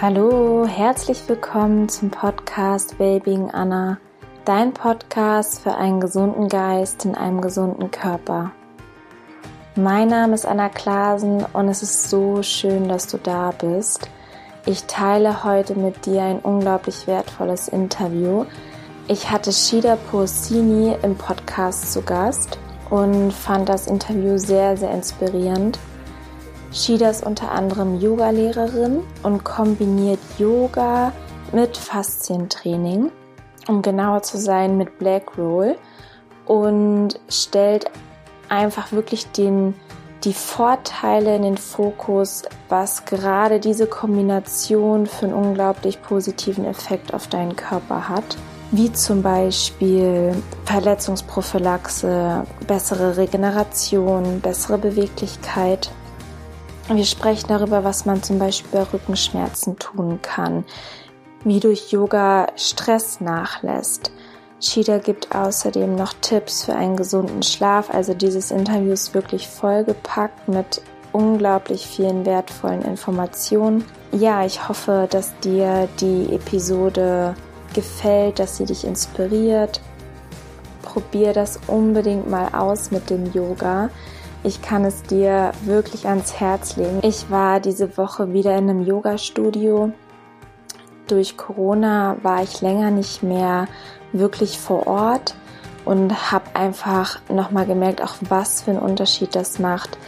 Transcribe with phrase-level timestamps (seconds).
[0.00, 3.98] Hallo, herzlich willkommen zum Podcast Wellbeing Anna,
[4.44, 8.52] dein Podcast für einen gesunden Geist in einem gesunden Körper.
[9.74, 14.08] Mein Name ist Anna Klasen und es ist so schön, dass du da bist.
[14.66, 18.44] Ich teile heute mit dir ein unglaublich wertvolles Interview.
[19.08, 22.56] Ich hatte Shida Porcini im Podcast zu Gast
[22.88, 25.80] und fand das Interview sehr, sehr inspirierend.
[26.72, 31.12] Shida ist unter anderem Yogalehrerin und kombiniert Yoga
[31.52, 33.10] mit Faszientraining,
[33.68, 35.76] um genauer zu sein mit Black Roll
[36.44, 37.90] und stellt
[38.48, 39.74] einfach wirklich den,
[40.24, 47.28] die Vorteile in den Fokus, was gerade diese Kombination für einen unglaublich positiven Effekt auf
[47.28, 48.36] deinen Körper hat.
[48.70, 50.34] Wie zum Beispiel
[50.66, 55.90] Verletzungsprophylaxe, bessere Regeneration, bessere Beweglichkeit.
[56.88, 60.64] Wir sprechen darüber, was man zum Beispiel bei Rückenschmerzen tun kann,
[61.44, 64.10] wie durch Yoga Stress nachlässt,
[64.60, 67.94] Shida gibt außerdem noch Tipps für einen gesunden Schlaf.
[67.94, 73.84] Also dieses Interview ist wirklich vollgepackt mit unglaublich vielen wertvollen Informationen.
[74.10, 77.34] Ja, ich hoffe, dass dir die Episode
[77.72, 79.80] gefällt, dass sie dich inspiriert.
[80.82, 83.90] Probier das unbedingt mal aus mit dem Yoga.
[84.44, 87.00] Ich kann es dir wirklich ans Herz legen.
[87.02, 89.92] Ich war diese Woche wieder in einem Yoga-Studio.
[91.08, 93.66] Durch Corona war ich länger nicht mehr
[94.12, 95.34] wirklich vor Ort
[95.84, 99.98] und habe einfach nochmal gemerkt, auch was für einen Unterschied das macht,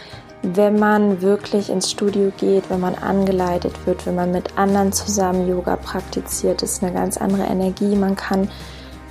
[0.43, 5.49] wenn man wirklich ins Studio geht, wenn man angeleitet wird, wenn man mit anderen zusammen
[5.49, 7.97] Yoga praktiziert, ist eine ganz andere Energie.
[7.97, 8.49] Man kann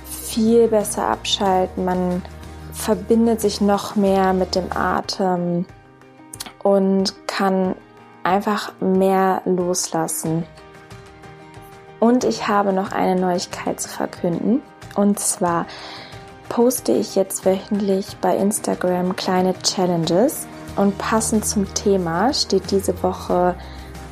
[0.04, 2.22] viel besser abschalten, man
[2.72, 5.66] verbindet sich noch mehr mit dem Atem
[6.62, 7.74] und kann
[8.22, 10.44] einfach mehr loslassen.
[11.98, 14.62] Und ich habe noch eine Neuigkeit zu verkünden.
[14.94, 15.66] Und zwar
[16.48, 23.54] poste ich jetzt wöchentlich bei Instagram kleine Challenges und passend zum Thema steht diese Woche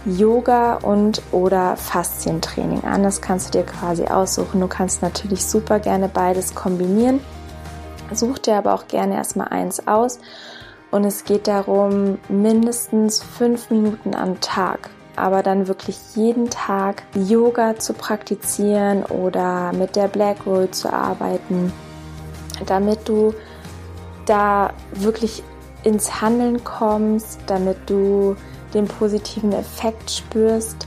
[0.05, 3.03] Yoga und oder Faszientraining an.
[3.03, 4.61] Das kannst du dir quasi aussuchen.
[4.61, 7.21] Du kannst natürlich super gerne beides kombinieren.
[8.13, 10.19] Such dir aber auch gerne erstmal eins aus.
[10.91, 17.77] Und es geht darum, mindestens fünf Minuten am Tag aber dann wirklich jeden Tag Yoga
[17.77, 21.73] zu praktizieren oder mit der Black Roll zu arbeiten,
[22.67, 23.35] damit du
[24.27, 25.43] da wirklich
[25.83, 28.37] ins Handeln kommst, damit du
[28.75, 30.87] den positiven Effekt spürst.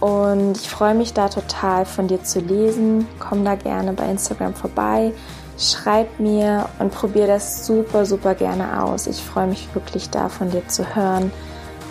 [0.00, 3.06] Und ich freue mich da total von dir zu lesen.
[3.18, 5.12] Komm da gerne bei Instagram vorbei.
[5.58, 9.08] Schreib mir und probier das super, super gerne aus.
[9.08, 11.32] Ich freue mich wirklich da von dir zu hören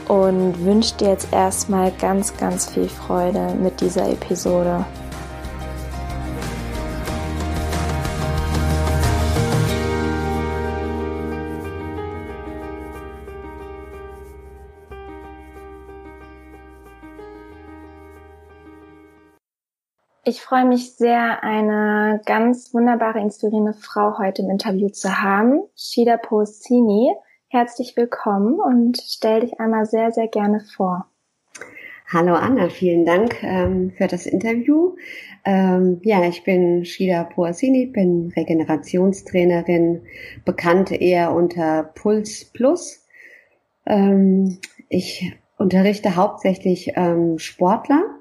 [0.08, 4.86] und wünsche dir jetzt erstmal ganz, ganz viel Freude mit dieser Episode.
[20.30, 26.18] Ich freue mich sehr, eine ganz wunderbare, inspirierende Frau heute im Interview zu haben, Shida
[26.18, 27.14] Postini.
[27.48, 31.06] Herzlich willkommen und stell dich einmal sehr, sehr gerne vor.
[32.12, 34.98] Hallo Anna, vielen Dank ähm, für das Interview.
[35.46, 40.02] Ähm, ja, ich bin Shida Puasini, bin Regenerationstrainerin,
[40.44, 43.08] bekannt eher unter Puls Plus.
[43.86, 48.17] Ähm, ich unterrichte hauptsächlich ähm, Sportler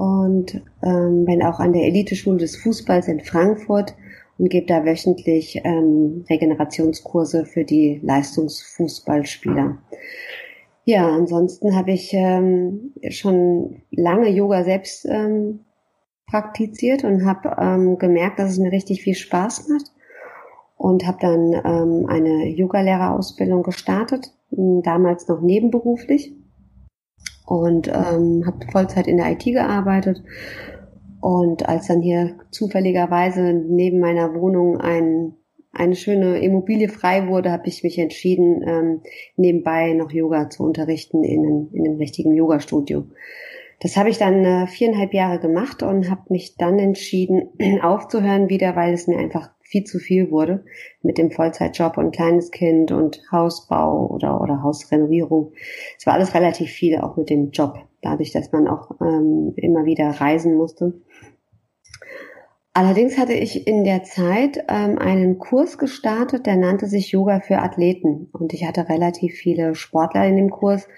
[0.00, 3.94] und ähm, bin auch an der Eliteschule des Fußballs in Frankfurt
[4.38, 9.76] und gebe da wöchentlich ähm, Regenerationskurse für die Leistungsfußballspieler.
[10.84, 15.60] Ja, ansonsten habe ich ähm, schon lange Yoga selbst ähm,
[16.26, 19.92] praktiziert und habe ähm, gemerkt, dass es mir richtig viel Spaß macht
[20.78, 26.32] und habe dann ähm, eine Yogalehrerausbildung gestartet, damals noch nebenberuflich
[27.50, 30.22] und ähm, habe Vollzeit in der IT gearbeitet
[31.20, 35.34] und als dann hier zufälligerweise neben meiner Wohnung ein,
[35.72, 39.00] eine schöne Immobilie frei wurde, habe ich mich entschieden, ähm,
[39.36, 43.06] nebenbei noch Yoga zu unterrichten in einem, in einem richtigen Yoga-Studio.
[43.80, 47.50] Das habe ich dann äh, viereinhalb Jahre gemacht und habe mich dann entschieden,
[47.82, 50.64] aufzuhören wieder, weil es mir einfach viel zu viel wurde
[51.02, 55.52] mit dem Vollzeitjob und kleines Kind und Hausbau oder, oder Hausrenovierung.
[55.96, 59.84] Es war alles relativ viel, auch mit dem Job, dadurch, dass man auch ähm, immer
[59.84, 60.94] wieder reisen musste.
[62.72, 67.58] Allerdings hatte ich in der Zeit ähm, einen Kurs gestartet, der nannte sich Yoga für
[67.58, 68.28] Athleten.
[68.32, 70.88] Und ich hatte relativ viele Sportler in dem Kurs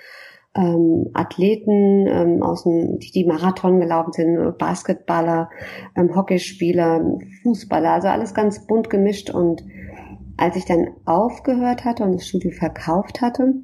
[0.55, 5.51] ähm, Athleten ähm, aus dem, die, die Marathon gelaufen sind, Basketballer,
[5.97, 9.31] ähm, Hockeyspieler, Fußballer, also alles ganz bunt gemischt.
[9.31, 9.65] Und
[10.37, 13.55] als ich dann aufgehört hatte und das Studio verkauft hatte,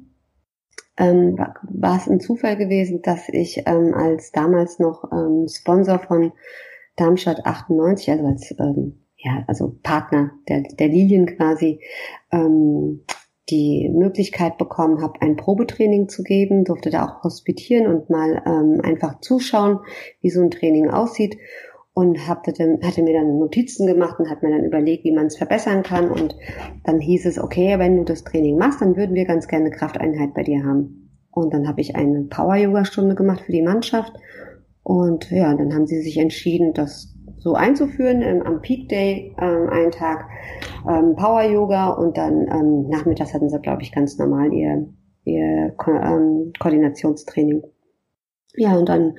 [0.97, 5.99] ähm, war, war es ein Zufall gewesen, dass ich ähm, als damals noch ähm, Sponsor
[5.99, 6.31] von
[6.95, 11.81] Darmstadt 98, also als ähm, ja, also Partner der, der Lilien quasi,
[12.31, 13.05] ähm,
[13.49, 18.81] die Möglichkeit bekommen habe, ein Probetraining zu geben, durfte da auch hospitieren und mal ähm,
[18.83, 19.79] einfach zuschauen,
[20.21, 21.37] wie so ein Training aussieht
[21.93, 25.37] und hatte, hatte mir dann Notizen gemacht und hat mir dann überlegt, wie man es
[25.37, 26.35] verbessern kann und
[26.83, 30.33] dann hieß es, okay, wenn du das Training machst, dann würden wir ganz gerne Krafteinheit
[30.33, 31.09] bei dir haben.
[31.31, 34.13] Und dann habe ich eine Power-Yoga-Stunde gemacht für die Mannschaft
[34.83, 39.69] und ja, dann haben sie sich entschieden, das so einzuführen, ähm, am Peak Day ähm,
[39.69, 40.27] einen Tag
[40.87, 44.87] ähm, Power Yoga und dann ähm, nachmittags hatten sie, glaube ich, ganz normal ihr,
[45.25, 47.63] ihr Ko ähm, Koordinationstraining.
[48.55, 49.15] Ja, und dann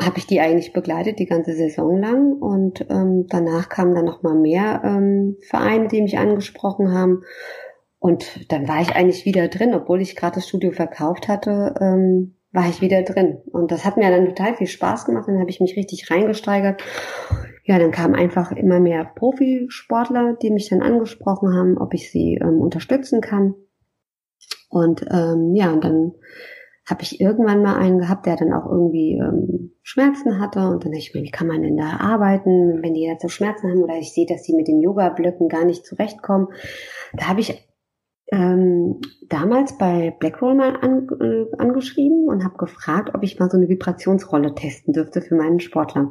[0.00, 4.22] habe ich die eigentlich begleitet die ganze Saison lang und ähm, danach kamen dann noch
[4.22, 7.22] mal mehr ähm, Vereine, die mich angesprochen haben
[8.04, 12.33] und dann war ich eigentlich wieder drin, obwohl ich gerade das Studio verkauft hatte, ähm,
[12.54, 13.38] war ich wieder drin.
[13.50, 15.26] Und das hat mir dann total viel Spaß gemacht.
[15.26, 16.82] Dann habe ich mich richtig reingesteigert.
[17.64, 22.38] Ja, dann kamen einfach immer mehr Profisportler, die mich dann angesprochen haben, ob ich sie
[22.40, 23.54] ähm, unterstützen kann.
[24.68, 26.12] Und ähm, ja, und dann
[26.88, 30.60] habe ich irgendwann mal einen gehabt, der dann auch irgendwie ähm, Schmerzen hatte.
[30.60, 33.68] Und dann dachte ich mir, wie kann man denn da arbeiten, wenn die so Schmerzen
[33.68, 36.48] haben oder ich sehe, dass die mit den Yoga-Blöcken gar nicht zurechtkommen.
[37.14, 37.66] Da habe ich
[38.32, 43.56] ähm, damals bei Blackroll mal an, äh, angeschrieben und habe gefragt, ob ich mal so
[43.56, 46.10] eine Vibrationsrolle testen dürfte für meinen Sportler.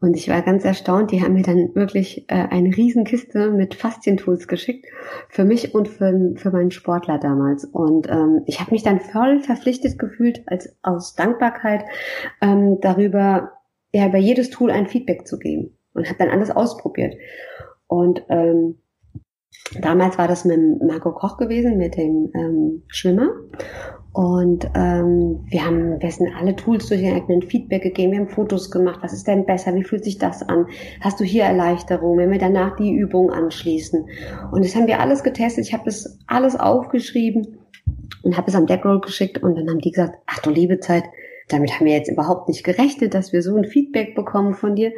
[0.00, 4.46] Und ich war ganz erstaunt, die haben mir dann wirklich äh, eine Riesenkiste mit Faszientools
[4.48, 4.86] geschickt
[5.28, 7.64] für mich und für, für meinen Sportler damals.
[7.64, 11.84] Und ähm, ich habe mich dann voll verpflichtet gefühlt, als aus Dankbarkeit
[12.40, 13.52] ähm, darüber,
[13.92, 15.74] ja, über jedes Tool ein Feedback zu geben.
[15.94, 17.16] Und habe dann alles ausprobiert.
[17.88, 18.76] Und ähm,
[19.80, 23.30] Damals war das mit Marco Koch gewesen, mit dem ähm, Schwimmer.
[24.12, 29.00] Und ähm, wir haben, wir sind alle Tools durchgegangen, Feedback gegeben, wir haben Fotos gemacht,
[29.02, 30.66] was ist denn besser, wie fühlt sich das an?
[31.00, 34.08] Hast du hier Erleichterung, wenn wir danach die Übung anschließen?
[34.50, 37.58] Und das haben wir alles getestet, ich habe das alles aufgeschrieben
[38.22, 41.04] und habe es am Deckroll geschickt und dann haben die gesagt, ach du liebe Zeit,
[41.48, 44.92] damit haben wir jetzt überhaupt nicht gerechnet, dass wir so ein Feedback bekommen von dir.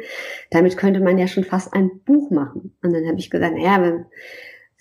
[0.49, 2.75] Damit könnte man ja schon fast ein Buch machen.
[2.81, 4.05] Und dann habe ich gesagt, naja, wenn,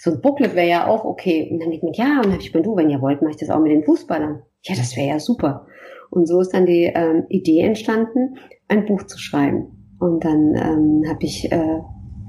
[0.02, 1.46] so ein Booklet wäre ja auch okay.
[1.50, 3.32] Und dann denkt man, ja, und dann habe ich mir, du, wenn ihr wollt, mache
[3.32, 4.42] ich das auch mit den Fußballern.
[4.62, 5.66] Ja, das wäre ja super.
[6.08, 9.96] Und so ist dann die ähm, Idee entstanden, ein Buch zu schreiben.
[9.98, 11.80] Und dann ähm, habe ich äh,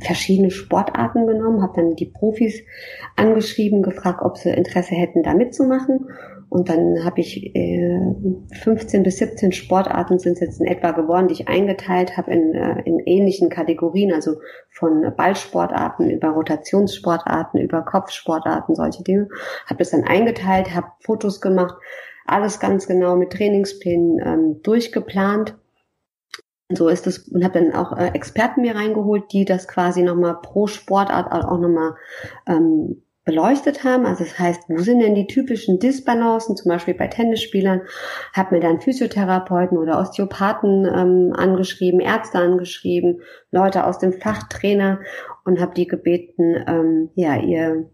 [0.02, 2.62] verschiedene Sportarten genommen, habe dann die Profis
[3.16, 6.10] angeschrieben, gefragt, ob sie Interesse hätten, da mitzumachen.
[6.52, 7.98] Und dann habe ich äh,
[8.62, 12.82] 15 bis 17 Sportarten sind jetzt in etwa geworden, die ich eingeteilt habe in, äh,
[12.84, 14.36] in ähnlichen Kategorien, also
[14.70, 19.30] von Ballsportarten über Rotationssportarten, über Kopfsportarten, solche Dinge.
[19.66, 21.76] Habe das dann eingeteilt, habe Fotos gemacht,
[22.26, 25.56] alles ganz genau mit Trainingsplänen ähm, durchgeplant.
[26.68, 30.36] So ist es und habe dann auch äh, Experten mir reingeholt, die das quasi nochmal
[30.42, 31.96] pro Sportart auch nochmal
[32.46, 34.06] ähm, beleuchtet haben.
[34.06, 37.82] Also das heißt, wo sind denn die typischen Disbalancen, zum Beispiel bei Tennisspielern?
[38.34, 45.00] Habe mir dann Physiotherapeuten oder Osteopathen ähm, angeschrieben, Ärzte angeschrieben, Leute aus dem Fachtrainer
[45.46, 47.90] und habe die gebeten, ähm, ja, ihr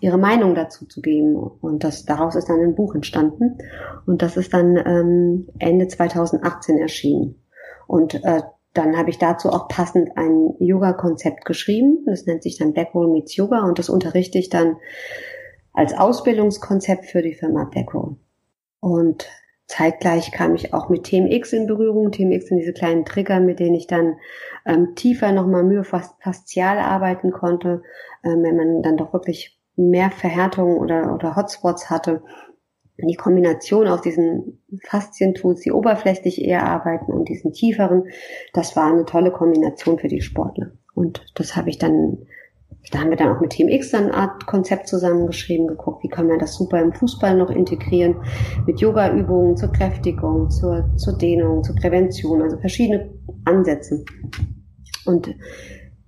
[0.00, 1.36] ihre Meinung dazu zu geben.
[1.36, 3.58] Und das daraus ist dann ein Buch entstanden.
[4.06, 7.42] Und das ist dann ähm, Ende 2018 erschienen.
[7.86, 8.42] Und äh,
[8.74, 12.04] dann habe ich dazu auch passend ein Yoga-Konzept geschrieben.
[12.06, 14.76] Das nennt sich dann Blackroll Meets Yoga und das unterrichte ich dann
[15.72, 18.16] als Ausbildungskonzept für die Firma Blackroll.
[18.80, 19.28] Und
[19.66, 22.12] zeitgleich kam ich auch mit TMX in Berührung.
[22.12, 24.16] TMX sind diese kleinen Trigger, mit denen ich dann
[24.66, 27.82] ähm, tiefer nochmal myofaszial arbeiten konnte,
[28.24, 32.22] ähm, wenn man dann doch wirklich mehr Verhärtungen oder, oder Hotspots hatte
[33.08, 38.04] die Kombination aus diesen Faszientools, die oberflächlich eher arbeiten und diesen tieferen,
[38.52, 40.72] das war eine tolle Kombination für die Sportler.
[40.94, 42.18] Und das habe ich dann,
[42.90, 46.08] da haben wir dann auch mit Team X dann eine Art Konzept zusammengeschrieben, geguckt, wie
[46.08, 48.16] kann man das super im Fußball noch integrieren,
[48.66, 53.10] mit Yoga-Übungen zur Kräftigung, zur, zur Dehnung, zur Prävention, also verschiedene
[53.44, 54.04] Ansätze.
[55.06, 55.34] Und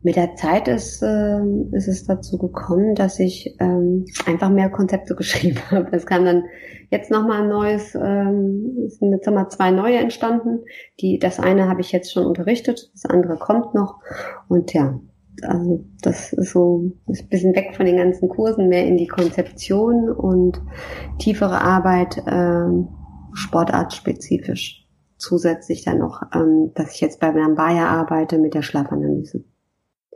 [0.04, 1.40] mit der Zeit ist, äh,
[1.72, 5.96] ist es dazu gekommen, dass ich ähm, einfach mehr Konzepte geschrieben habe.
[5.96, 6.44] Es kam dann
[6.90, 10.60] jetzt nochmal ein neues, ähm, sind jetzt nochmal zwei neue entstanden.
[11.00, 14.00] Die, das eine habe ich jetzt schon unterrichtet, das andere kommt noch.
[14.46, 15.00] Und ja,
[15.42, 19.08] Also das ist so ist ein bisschen weg von den ganzen Kursen, mehr in die
[19.08, 20.60] Konzeption und
[21.18, 22.88] tiefere Arbeit, ähm,
[23.32, 24.86] sportartspezifisch.
[25.16, 29.44] Zusätzlich dann noch, ähm, dass ich jetzt bei Lambaya arbeite mit der Schlafanalyse.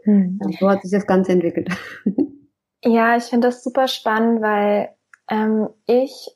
[0.04, 0.40] Hm.
[0.58, 1.68] So hat sich das Ganze entwickelt.
[2.84, 4.90] Ja, ich finde das super spannend, weil
[5.28, 6.30] ähm, ich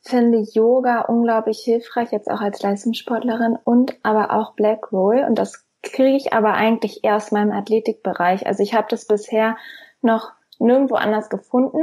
[0.00, 5.24] finde Yoga unglaublich hilfreich, jetzt auch als Leistungssportlerin und aber auch Black Roll.
[5.28, 8.46] Und das kriege ich aber eigentlich eher aus meinem Athletikbereich.
[8.46, 9.56] Also ich habe das bisher
[10.00, 11.82] noch nirgendwo anders gefunden,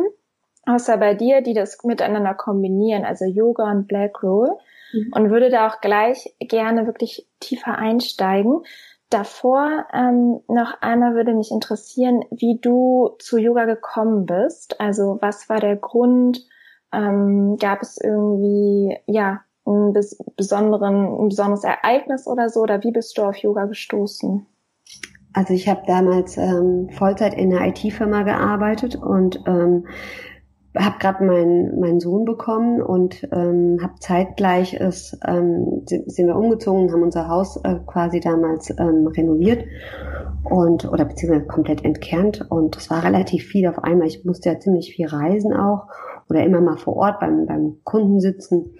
[0.66, 4.58] außer bei dir, die das miteinander kombinieren, also Yoga und Black Roll.
[4.92, 5.12] Mhm.
[5.14, 8.64] Und würde da auch gleich gerne wirklich tiefer einsteigen.
[9.10, 14.80] Davor ähm, noch einmal würde mich interessieren, wie du zu Yoga gekommen bist.
[14.80, 16.46] Also was war der Grund?
[16.94, 19.94] Ähm, gab es irgendwie ja ein
[20.36, 22.62] besonderen, ein besonderes Ereignis oder so?
[22.62, 24.46] Oder wie bist du auf Yoga gestoßen?
[25.34, 29.88] Also ich habe damals ähm, Vollzeit in einer IT-Firma gearbeitet und ähm,
[30.78, 36.92] habe gerade meinen meinen Sohn bekommen und ähm, habe zeitgleich ist ähm, sind wir umgezogen,
[36.92, 39.66] haben unser Haus äh, quasi damals ähm, renoviert
[40.44, 44.08] und oder beziehungsweise komplett entkernt und es war relativ viel auf einmal.
[44.08, 45.88] Ich musste ja ziemlich viel reisen auch
[46.30, 48.76] oder immer mal vor Ort beim beim Kunden sitzen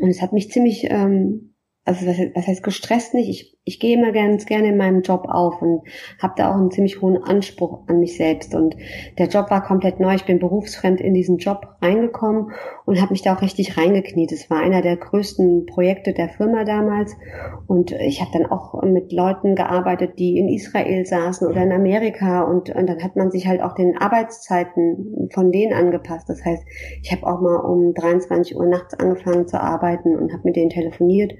[0.00, 3.96] und es hat mich ziemlich ähm, also was, was heißt gestresst nicht, ich, ich gehe
[3.96, 5.82] immer ganz gerne in meinem Job auf und
[6.20, 8.54] habe da auch einen ziemlich hohen Anspruch an mich selbst.
[8.54, 8.74] Und
[9.18, 12.52] der Job war komplett neu, ich bin berufsfremd in diesen Job reingekommen
[12.86, 14.32] und habe mich da auch richtig reingekniet.
[14.32, 17.14] Es war einer der größten Projekte der Firma damals
[17.66, 22.42] und ich habe dann auch mit Leuten gearbeitet, die in Israel saßen oder in Amerika
[22.42, 26.28] und, und dann hat man sich halt auch den Arbeitszeiten von denen angepasst.
[26.28, 26.64] Das heißt,
[27.02, 30.70] ich habe auch mal um 23 Uhr nachts angefangen zu arbeiten und habe mit denen
[30.70, 31.32] telefoniert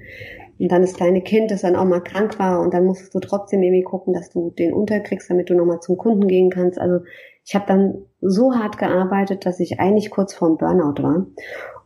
[0.61, 3.19] und dann das kleine Kind, das dann auch mal krank war und dann musstest du
[3.19, 6.79] trotzdem irgendwie gucken, dass du den unterkriegst, damit du nochmal zum Kunden gehen kannst.
[6.79, 7.03] Also
[7.45, 11.25] ich habe dann so hart gearbeitet, dass ich eigentlich kurz vorm Burnout war.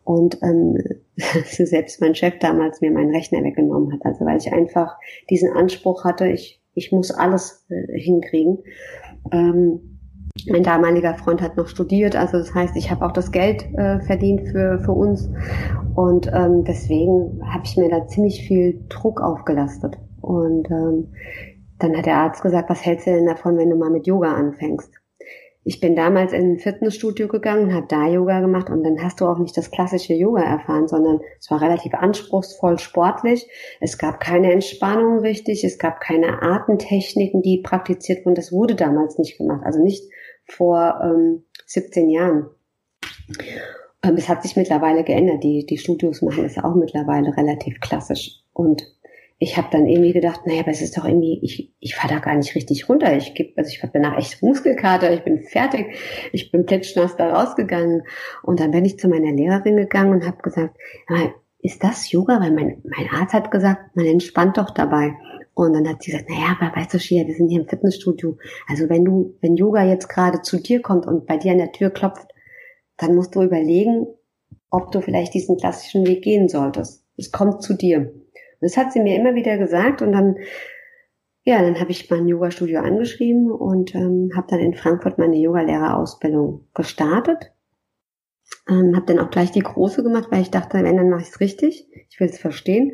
[0.03, 0.77] Und ähm,
[1.45, 4.05] selbst mein Chef damals mir meinen Rechner weggenommen hat.
[4.05, 4.97] Also weil ich einfach
[5.29, 8.59] diesen Anspruch hatte, ich, ich muss alles äh, hinkriegen.
[9.31, 9.94] Ähm,
[10.47, 13.99] mein damaliger Freund hat noch studiert, also das heißt, ich habe auch das Geld äh,
[14.01, 15.29] verdient für, für uns
[15.95, 19.97] und ähm, deswegen habe ich mir da ziemlich viel Druck aufgelastet.
[20.21, 21.13] Und ähm,
[21.79, 24.33] dann hat der Arzt gesagt, was hältst du denn davon, wenn du mal mit Yoga
[24.33, 24.91] anfängst?
[25.67, 29.25] Ich bin damals in ein Fitnessstudio gegangen, habe da Yoga gemacht und dann hast du
[29.25, 33.47] auch nicht das klassische Yoga erfahren, sondern es war relativ anspruchsvoll sportlich.
[33.81, 38.35] Es gab keine Entspannung richtig, es gab keine Atemtechniken, die praktiziert wurden.
[38.35, 40.03] Das wurde damals nicht gemacht, also nicht
[40.47, 42.47] vor ähm, 17 Jahren.
[44.03, 45.43] Ähm, es hat sich mittlerweile geändert.
[45.43, 48.41] Die, die Studios machen es auch mittlerweile relativ klassisch.
[48.53, 48.83] Und
[49.37, 52.19] ich habe dann irgendwie gedacht, naja, aber es ist doch irgendwie, ich, ich fahre da
[52.19, 53.15] gar nicht richtig runter.
[53.17, 55.97] Ich gebe, also ich habe danach echt Muskelkater, ich bin fertig,
[56.31, 58.03] ich bin plitschnass da rausgegangen.
[58.43, 60.77] Und dann bin ich zu meiner Lehrerin gegangen und habe gesagt,
[61.59, 62.39] ist das Yoga?
[62.39, 65.15] Weil mein, mein Arzt hat gesagt, man entspannt doch dabei.
[65.55, 68.37] Und dann hat sie gesagt, naja, aber weißt du, Shia, wir sind hier im Fitnessstudio.
[68.67, 71.71] Also wenn du, wenn Yoga jetzt gerade zu dir kommt und bei dir an der
[71.71, 72.27] Tür klopft,
[72.97, 74.05] dann musst du überlegen,
[74.69, 77.05] ob du vielleicht diesen klassischen Weg gehen solltest.
[77.15, 77.99] Es kommt zu dir.
[77.99, 80.35] Und das hat sie mir immer wieder gesagt und dann,
[81.45, 86.67] ja, dann habe ich mein Yoga-Studio angeschrieben und ähm, habe dann in Frankfurt meine Yogalehrerausbildung
[86.73, 87.53] gestartet.
[88.69, 91.29] Ähm, habe dann auch gleich die große gemacht, weil ich dachte, wenn, dann mache ich
[91.29, 91.87] es richtig.
[92.09, 92.91] Ich will es verstehen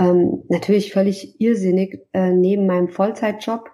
[0.00, 3.70] ähm, natürlich völlig irrsinnig, äh, neben meinem Vollzeitjob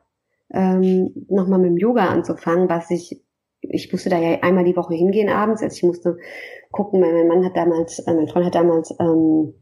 [0.52, 3.22] ähm, nochmal mit dem Yoga anzufangen, was ich,
[3.60, 6.18] ich musste da ja einmal die Woche hingehen abends, also ich musste
[6.72, 9.54] gucken, mein, Mann hat damals, äh, mein Freund hat damals ähm,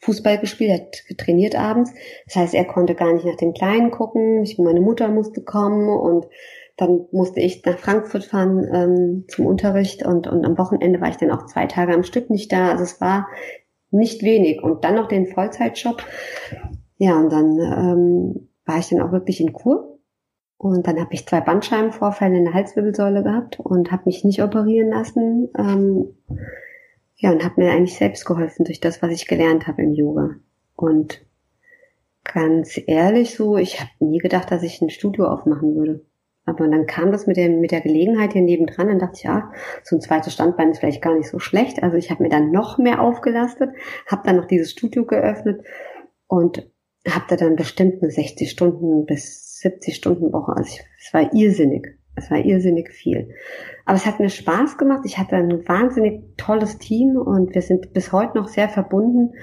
[0.00, 1.92] Fußball gespielt, hat trainiert abends.
[2.26, 4.42] Das heißt, er konnte gar nicht nach den Kleinen gucken.
[4.42, 6.26] Ich, meine Mutter musste kommen und
[6.76, 11.18] dann musste ich nach Frankfurt fahren ähm, zum Unterricht und, und am Wochenende war ich
[11.18, 12.70] dann auch zwei Tage am Stück nicht da.
[12.70, 13.28] Also es war
[13.92, 14.62] nicht wenig.
[14.62, 16.02] Und dann noch den Vollzeitjob.
[16.98, 19.98] Ja, und dann ähm, war ich dann auch wirklich in Kur.
[20.56, 24.90] Und dann habe ich zwei Bandscheibenvorfälle in der Halswirbelsäule gehabt und habe mich nicht operieren
[24.90, 25.48] lassen.
[25.58, 26.14] Ähm,
[27.16, 30.36] ja, und habe mir eigentlich selbst geholfen durch das, was ich gelernt habe im Yoga.
[30.76, 31.24] Und
[32.24, 36.04] ganz ehrlich so, ich habe nie gedacht, dass ich ein Studio aufmachen würde.
[36.44, 39.52] Aber dann kam das mit der, mit der Gelegenheit hier nebendran, dann dachte ich, ja,
[39.84, 41.82] so ein zweites Standbein ist vielleicht gar nicht so schlecht.
[41.82, 43.70] Also ich habe mir dann noch mehr aufgelastet,
[44.10, 45.62] habe dann noch dieses Studio geöffnet
[46.26, 46.68] und
[47.08, 50.52] habe da dann bestimmt eine 60 Stunden bis 70 Stunden Woche.
[50.56, 51.98] Also ich, es war irrsinnig.
[52.14, 53.30] Es war irrsinnig viel.
[53.86, 55.02] Aber es hat mir Spaß gemacht.
[55.04, 59.34] Ich hatte ein wahnsinnig tolles Team und wir sind bis heute noch sehr verbunden.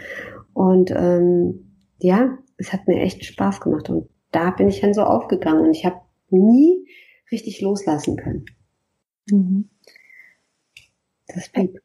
[0.53, 3.89] Und ähm, ja, es hat mir echt Spaß gemacht.
[3.89, 5.65] Und da bin ich dann so aufgegangen.
[5.65, 5.99] Und ich habe
[6.31, 6.87] nie
[7.31, 8.45] richtig loslassen können.
[9.29, 9.69] Mhm.
[11.27, 11.81] Das blieb.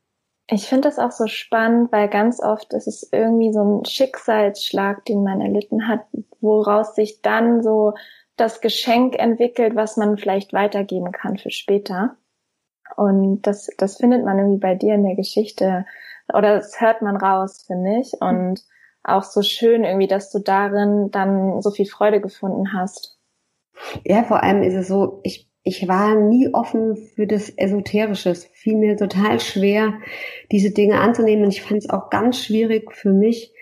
[0.50, 5.04] Ich finde das auch so spannend, weil ganz oft ist es irgendwie so ein Schicksalsschlag,
[5.06, 6.06] den man erlitten hat,
[6.40, 7.94] woraus sich dann so
[8.36, 12.16] das Geschenk entwickelt, was man vielleicht weitergeben kann für später.
[12.96, 15.86] Und das, das findet man irgendwie bei dir in der Geschichte
[16.32, 18.12] oder das hört man raus, finde ich.
[18.20, 18.64] Und
[19.02, 23.13] auch so schön irgendwie, dass du darin dann so viel Freude gefunden hast.
[24.04, 28.30] Ja, vor allem ist es so, ich, ich war nie offen für das Esoterische.
[28.30, 29.94] Es fiel mir total schwer,
[30.52, 31.44] diese Dinge anzunehmen.
[31.44, 33.52] Und ich fand es auch ganz schwierig für mich,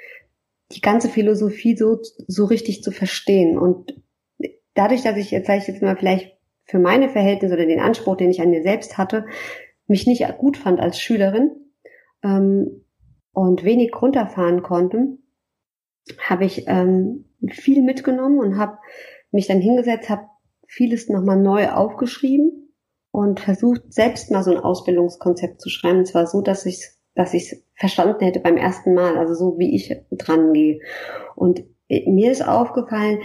[0.72, 3.58] die ganze Philosophie so, so richtig zu verstehen.
[3.58, 3.94] Und
[4.74, 8.16] dadurch, dass ich jetzt, sage ich jetzt mal, vielleicht für meine Verhältnisse oder den Anspruch,
[8.16, 9.26] den ich an mir selbst hatte,
[9.86, 11.50] mich nicht gut fand als Schülerin
[12.22, 12.84] ähm,
[13.32, 15.18] und wenig runterfahren konnte,
[16.18, 18.78] habe ich ähm, viel mitgenommen und habe
[19.32, 20.28] mich dann hingesetzt, habe
[20.66, 22.74] vieles nochmal neu aufgeschrieben
[23.10, 25.98] und versucht, selbst mal so ein Ausbildungskonzept zu schreiben.
[25.98, 29.58] Und zwar so, dass ich dass ich es verstanden hätte beim ersten Mal, also so
[29.58, 30.80] wie ich dran gehe.
[31.34, 33.18] Und mir ist aufgefallen,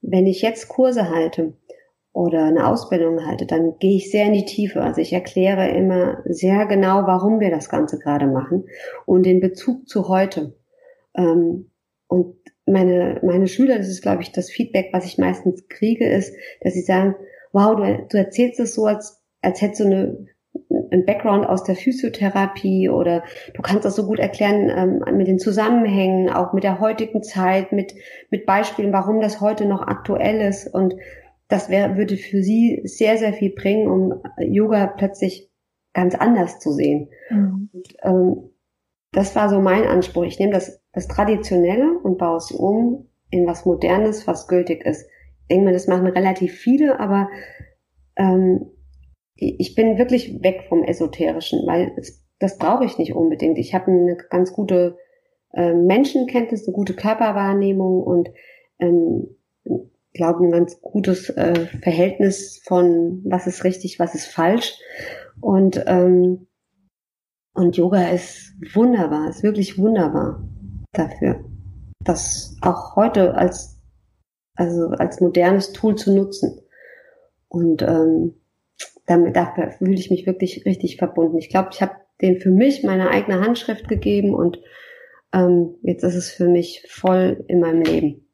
[0.00, 1.54] wenn ich jetzt Kurse halte
[2.12, 4.80] oder eine Ausbildung halte, dann gehe ich sehr in die Tiefe.
[4.80, 8.64] Also ich erkläre immer sehr genau, warum wir das Ganze gerade machen
[9.04, 10.56] und den Bezug zu heute.
[11.14, 11.70] Ähm,
[12.08, 12.36] und
[12.66, 16.74] meine, meine Schüler, das ist, glaube ich, das Feedback, was ich meistens kriege, ist, dass
[16.74, 17.14] sie sagen,
[17.52, 20.26] wow, du, du erzählst es so, als, als hättest du eine,
[20.90, 25.38] ein Background aus der Physiotherapie oder du kannst das so gut erklären ähm, mit den
[25.38, 27.94] Zusammenhängen, auch mit der heutigen Zeit, mit,
[28.30, 30.66] mit Beispielen, warum das heute noch aktuell ist.
[30.66, 30.94] Und
[31.48, 35.50] das wär, würde für sie sehr, sehr viel bringen, um Yoga plötzlich
[35.92, 37.08] ganz anders zu sehen.
[37.30, 37.70] Mhm.
[37.72, 38.50] Und, ähm,
[39.12, 40.24] das war so mein Anspruch.
[40.24, 45.06] Ich nehme das, das Traditionelle und baue es um in was Modernes, was gültig ist.
[45.42, 47.28] Ich denke mal, das machen relativ viele, aber
[48.16, 48.70] ähm,
[49.34, 53.58] ich bin wirklich weg vom Esoterischen, weil es, das brauche ich nicht unbedingt.
[53.58, 54.96] Ich habe eine ganz gute
[55.52, 58.30] äh, Menschenkenntnis, eine gute Körperwahrnehmung und
[58.78, 59.36] ähm,
[60.14, 64.78] glaube ein ganz gutes äh, Verhältnis von was ist richtig, was ist falsch.
[65.42, 66.46] Und ähm,
[67.52, 70.42] und Yoga ist wunderbar, ist wirklich wunderbar
[70.98, 71.44] dafür,
[72.00, 73.80] das auch heute als,
[74.54, 76.60] also als modernes Tool zu nutzen.
[77.48, 78.34] Und ähm,
[79.06, 81.38] damit dafür fühle ich mich wirklich richtig verbunden.
[81.38, 84.58] Ich glaube, ich habe den für mich meine eigene Handschrift gegeben und
[85.32, 88.26] ähm, jetzt ist es für mich voll in meinem Leben.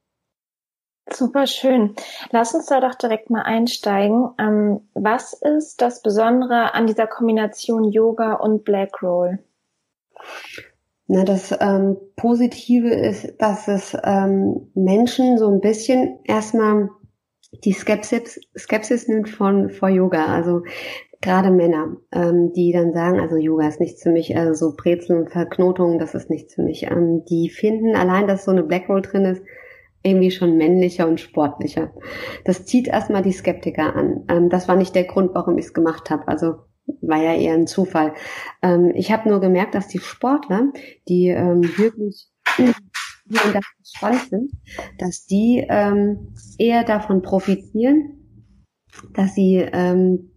[1.11, 1.95] Super schön.
[2.31, 4.31] Lass uns da doch direkt mal einsteigen.
[4.39, 9.41] Ähm, was ist das Besondere an dieser Kombination Yoga und Black Roll?
[11.07, 16.89] Na, das ähm, Positive ist, dass es ähm, Menschen so ein bisschen erstmal
[17.65, 20.27] die Skepsis, Skepsis nimmt von vor Yoga.
[20.27, 20.63] Also
[21.21, 25.21] gerade Männer, ähm, die dann sagen, also Yoga ist nichts für mich, also so Brezeln
[25.21, 26.85] und Verknotungen, das ist nichts für mich.
[26.85, 29.43] Ähm, die finden allein, dass so eine Black Roll drin ist,
[30.03, 31.93] irgendwie schon männlicher und sportlicher.
[32.45, 34.25] Das zieht erstmal die Skeptiker an.
[34.29, 36.27] Ähm, das war nicht der Grund, warum ich es gemacht habe.
[36.27, 36.57] Also
[37.01, 38.15] war ja eher ein Zufall.
[38.63, 40.73] Ähm, ich habe nur gemerkt, dass die Sportler,
[41.09, 42.29] die ähm, wirklich
[43.29, 44.53] und das spannend sind,
[44.99, 48.19] dass die ähm, eher davon profitieren,
[49.15, 50.31] dass sie ähm,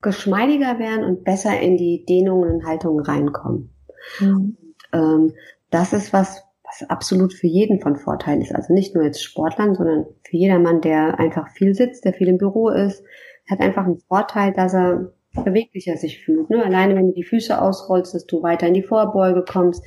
[0.00, 3.70] geschmeidiger werden und besser in die Dehnungen und Haltungen reinkommen.
[4.18, 4.56] Mhm.
[4.60, 5.32] Und, ähm,
[5.70, 8.54] das ist was, was absolut für jeden von Vorteil ist.
[8.54, 12.38] Also nicht nur jetzt Sportlern, sondern für jedermann, der einfach viel sitzt, der viel im
[12.38, 13.04] Büro ist,
[13.48, 16.50] hat einfach einen Vorteil, dass er beweglicher sich fühlt.
[16.50, 16.64] Ne?
[16.64, 19.84] Alleine wenn du die Füße ausrollst, dass du weiter in die Vorbeuge kommst,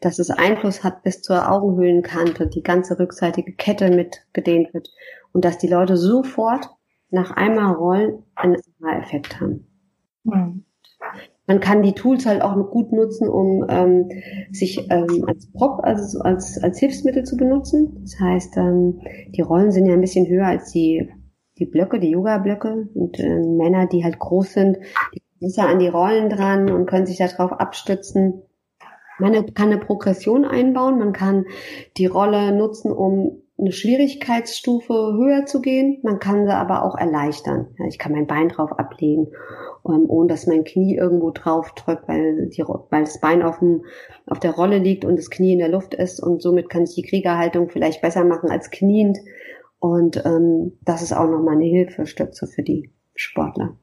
[0.00, 4.90] dass es Einfluss hat bis zur Augenhöhlenkante, die ganze rückseitige Kette mitgedehnt wird
[5.32, 6.68] und dass die Leute sofort
[7.10, 8.56] nach einmal rollen einen
[9.00, 9.66] Effekt haben.
[10.24, 10.64] Mhm.
[11.46, 14.08] Man kann die Tools halt auch gut nutzen, um ähm,
[14.52, 17.98] sich ähm, als Prop, also als, als Hilfsmittel zu benutzen.
[18.02, 19.00] Das heißt, ähm,
[19.30, 21.10] die Rollen sind ja ein bisschen höher als die,
[21.60, 22.88] die Blöcke, die Yoga-Blöcke.
[22.94, 24.78] Und äh, Männer, die halt groß sind,
[25.14, 28.42] die besser an die Rollen dran und können sich darauf abstützen.
[29.18, 31.44] Man kann eine Progression einbauen, man kann
[31.98, 35.98] die Rolle nutzen, um eine Schwierigkeitsstufe höher zu gehen.
[36.02, 37.68] Man kann sie aber auch erleichtern.
[37.78, 39.28] Ja, ich kann mein Bein drauf ablegen
[39.88, 43.84] ähm, ohne dass mein Knie irgendwo drauf drückt, weil, die, weil das Bein auf, dem,
[44.26, 46.94] auf der Rolle liegt und das Knie in der Luft ist und somit kann ich
[46.94, 49.18] die Kriegerhaltung vielleicht besser machen als kniend.
[49.80, 53.76] Und ähm, das ist auch nochmal eine Hilfestütze für die Sportler.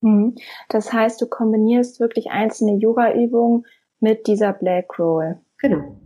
[0.00, 0.34] Mhm.
[0.68, 3.64] Das heißt, du kombinierst wirklich einzelne Yoga-Übungen
[4.00, 5.38] mit dieser Black Roll.
[5.58, 5.96] Genau.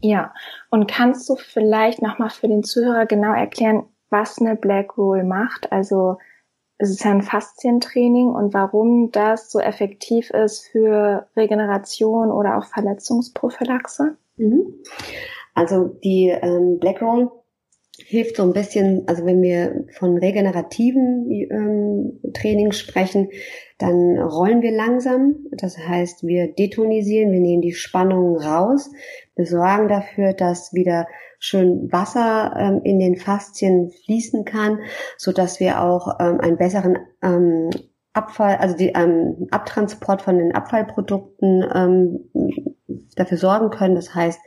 [0.00, 0.34] Ja.
[0.70, 5.72] Und kannst du vielleicht nochmal für den Zuhörer genau erklären, was eine Black Roll macht?
[5.72, 6.18] Also
[6.78, 12.64] es ist ja ein Faszientraining und warum das so effektiv ist für Regeneration oder auch
[12.64, 14.16] Verletzungsprophylaxe?
[14.36, 14.82] Mhm.
[15.54, 17.30] Also die ähm, Black Roll
[18.06, 23.30] hilft so ein bisschen, also wenn wir von regenerativen ähm, Training sprechen,
[23.78, 25.36] dann rollen wir langsam.
[25.52, 28.90] Das heißt, wir detonisieren, wir nehmen die Spannung raus.
[29.36, 31.06] Wir sorgen dafür, dass wieder
[31.38, 34.78] schön Wasser ähm, in den Faszien fließen kann,
[35.16, 37.70] so dass wir auch ähm, einen besseren ähm,
[38.12, 42.30] Abfall, also die ähm, Abtransport von den Abfallprodukten ähm,
[43.16, 43.94] dafür sorgen können.
[43.94, 44.38] Das heißt,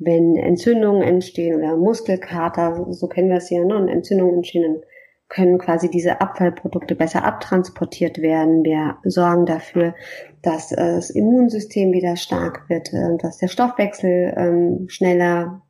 [0.00, 4.82] wenn Entzündungen entstehen oder Muskelkater, so kennen wir es ja, ne, und Entzündungen entstehen, dann
[5.28, 8.64] können quasi diese Abfallprodukte besser abtransportiert werden.
[8.64, 9.94] Wir sorgen dafür,
[10.42, 15.62] dass äh, das Immunsystem wieder stark wird, äh, dass der Stoffwechsel ähm, schneller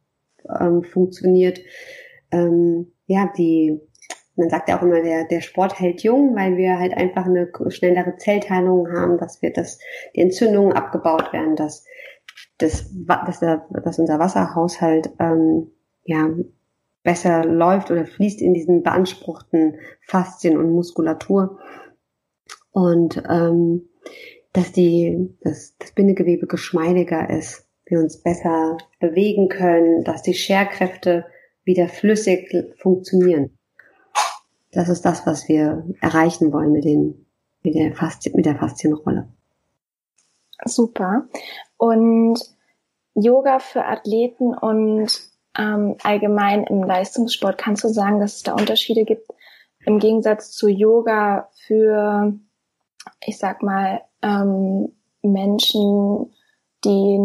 [0.61, 1.61] ähm, funktioniert.
[2.31, 3.81] Ähm, ja, die,
[4.37, 7.51] man sagt ja auch immer, der, der Sport hält jung, weil wir halt einfach eine
[7.69, 9.79] schnellere Zellteilung haben, dass wir, dass
[10.15, 11.85] die Entzündungen abgebaut werden, dass
[12.63, 15.71] dass, dass, der, dass unser Wasserhaushalt ähm,
[16.05, 16.31] ja
[17.03, 21.59] besser läuft oder fließt in diesen beanspruchten Faszien und Muskulatur
[22.73, 23.89] und ähm,
[24.53, 31.25] dass die dass das Bindegewebe geschmeidiger ist, wir uns besser bewegen können, dass die Scherkräfte
[31.65, 33.57] wieder flüssig funktionieren.
[34.73, 37.27] Das ist das, was wir erreichen wollen mit den
[37.63, 39.29] mit der Faszien, mit der Faszienrolle.
[40.65, 41.29] Super.
[41.81, 42.39] Und
[43.15, 45.09] Yoga für Athleten und
[45.59, 49.31] ähm, allgemein im Leistungssport, kannst du sagen, dass es da Unterschiede gibt
[49.87, 52.35] im Gegensatz zu Yoga für,
[53.25, 56.35] ich sag mal, ähm, Menschen,
[56.85, 57.19] die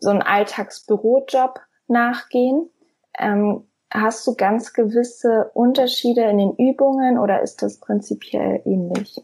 [0.00, 2.70] so einen Alltagsbürojob nachgehen?
[3.18, 9.22] Ähm, hast du ganz gewisse Unterschiede in den Übungen oder ist das prinzipiell ähnlich?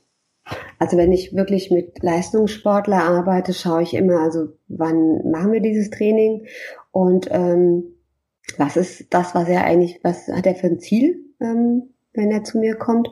[0.78, 5.90] Also wenn ich wirklich mit Leistungssportler arbeite, schaue ich immer, also wann machen wir dieses
[5.90, 6.46] Training
[6.90, 7.84] und ähm,
[8.58, 12.44] was ist das, was er eigentlich, was hat er für ein Ziel, ähm, wenn er
[12.44, 13.08] zu mir kommt.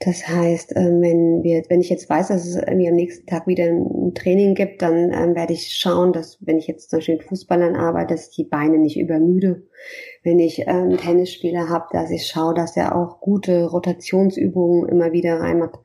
[0.00, 3.48] Das heißt, ähm, wenn wir, wenn ich jetzt weiß, dass es irgendwie am nächsten Tag
[3.48, 7.16] wieder ein Training gibt, dann ähm, werde ich schauen, dass wenn ich jetzt zum Beispiel
[7.16, 9.66] mit Fußballern arbeite, dass ich die Beine nicht übermüde.
[10.22, 15.40] Wenn ich ähm, Tennisspieler habe, dass ich schaue, dass er auch gute Rotationsübungen immer wieder
[15.40, 15.80] reinmacht.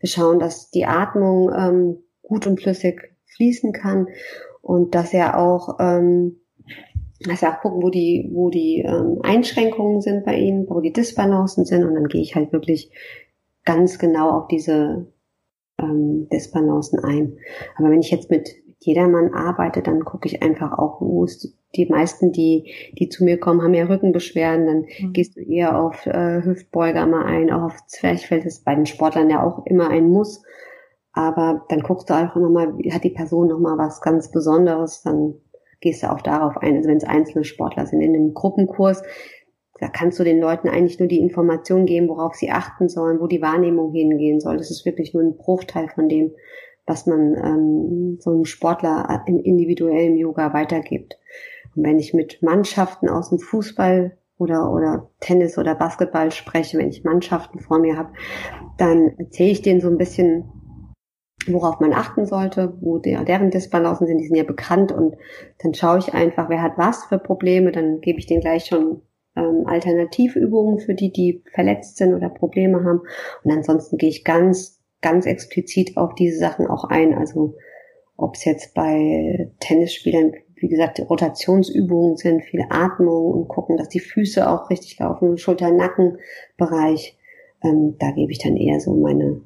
[0.00, 4.08] Wir schauen, dass die Atmung ähm, gut und flüssig fließen kann
[4.62, 6.40] und dass er auch ähm,
[7.20, 10.92] dass er auch gucken, wo die, wo die ähm, Einschränkungen sind bei ihnen, wo die
[10.92, 12.92] Disbalancen sind und dann gehe ich halt wirklich
[13.64, 15.06] ganz genau auf diese
[15.78, 17.38] ähm, Disbalancen ein.
[17.76, 18.48] Aber wenn ich jetzt mit
[18.80, 23.38] jedermann arbeite, dann gucke ich einfach auch, wo ist die meisten, die, die zu mir
[23.38, 25.12] kommen, haben ja Rückenbeschwerden, dann mhm.
[25.12, 28.86] gehst du eher auf äh, Hüftbeuger mal ein, auch auf Zwerchfell, das ist bei den
[28.86, 30.42] Sportlern ja auch immer ein Muss.
[31.12, 35.34] Aber dann guckst du einfach nochmal, hat die Person nochmal was ganz Besonderes, dann
[35.80, 36.76] gehst du auch darauf ein.
[36.76, 38.00] Also wenn es einzelne Sportler sind.
[38.00, 39.02] In einem Gruppenkurs
[39.80, 43.26] da kannst du den Leuten eigentlich nur die Information geben, worauf sie achten sollen, wo
[43.26, 44.56] die Wahrnehmung hingehen soll.
[44.56, 46.32] Das ist wirklich nur ein Bruchteil von dem,
[46.86, 51.18] was man ähm, so einem Sportler im individuellen Yoga weitergibt.
[51.76, 56.88] Und wenn ich mit Mannschaften aus dem Fußball oder, oder Tennis oder Basketball spreche, wenn
[56.88, 58.12] ich Mannschaften vor mir habe,
[58.78, 60.50] dann erzähle ich denen so ein bisschen,
[61.46, 65.16] worauf man achten sollte, wo der, deren Disbalancen sind, die sind ja bekannt und
[65.62, 69.02] dann schaue ich einfach, wer hat was für Probleme, dann gebe ich denen gleich schon
[69.38, 73.02] ähm, Alternativübungen für die, die verletzt sind oder Probleme haben.
[73.44, 77.14] Und ansonsten gehe ich ganz, ganz explizit auf diese Sachen auch ein.
[77.14, 77.54] Also
[78.16, 84.00] ob es jetzt bei Tennisspielern, wie gesagt, Rotationsübungen sind, viel Atmung und gucken, dass die
[84.00, 87.16] Füße auch richtig laufen, Schulter-Nacken-Bereich.
[87.62, 89.40] Ähm, da gebe ich dann eher so meine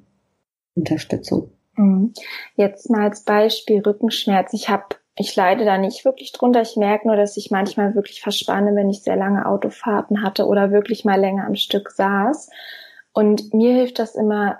[0.74, 1.50] Unterstützung.
[1.76, 2.12] Mhm.
[2.56, 4.52] Jetzt mal als Beispiel Rückenschmerz.
[4.54, 6.62] Ich habe ich leide da nicht wirklich drunter.
[6.62, 10.70] Ich merke nur, dass ich manchmal wirklich verspanne, wenn ich sehr lange Autofahrten hatte oder
[10.70, 12.48] wirklich mal länger am Stück saß.
[13.12, 14.58] Und mir hilft das immer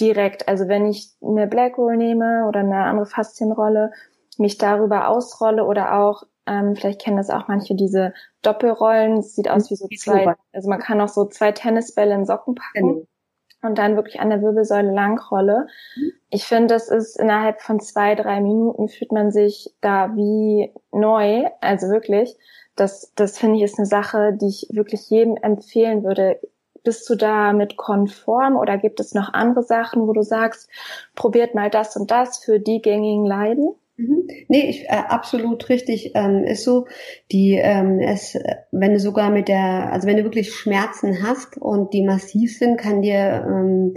[0.00, 0.48] direkt.
[0.48, 3.92] Also wenn ich eine Black Roll nehme oder eine andere Faszienrolle,
[4.38, 8.12] mich darüber ausrolle oder auch, ähm, vielleicht kennen das auch manche, diese
[8.42, 9.18] Doppelrollen.
[9.18, 12.56] Es sieht aus wie so zwei, also man kann auch so zwei Tennisbälle in Socken
[12.56, 13.06] packen.
[13.62, 15.68] Und dann wirklich an der Wirbelsäule langrolle.
[15.96, 16.12] Mhm.
[16.30, 21.44] Ich finde, das ist innerhalb von zwei, drei Minuten fühlt man sich da wie neu.
[21.60, 22.36] Also wirklich,
[22.74, 26.40] das, das finde ich ist eine Sache, die ich wirklich jedem empfehlen würde.
[26.84, 30.68] Bist du da mit konform oder gibt es noch andere Sachen, wo du sagst,
[31.14, 33.76] probiert mal das und das für die gängigen Leiden?
[33.96, 34.26] Mhm.
[34.48, 36.12] Nee, ich, äh, absolut richtig.
[36.14, 36.86] Ähm, ist so,
[37.30, 38.38] die ähm, es,
[38.70, 42.78] wenn du sogar mit der, also wenn du wirklich Schmerzen hast und die massiv sind,
[42.78, 43.94] kann dir ähm,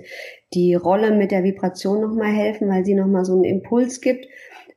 [0.54, 4.28] die Rolle mit der Vibration nochmal helfen, weil sie nochmal so einen Impuls gibt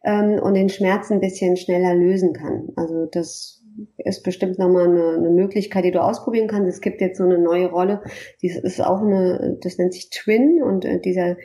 [0.04, 2.68] ähm, und den Schmerz ein bisschen schneller lösen kann.
[2.76, 3.64] Also das
[3.98, 6.68] ist bestimmt nochmal eine, eine Möglichkeit, die du ausprobieren kannst.
[6.68, 8.02] Es gibt jetzt so eine neue Rolle,
[8.42, 11.36] die ist auch eine, das nennt sich Twin und äh, dieser,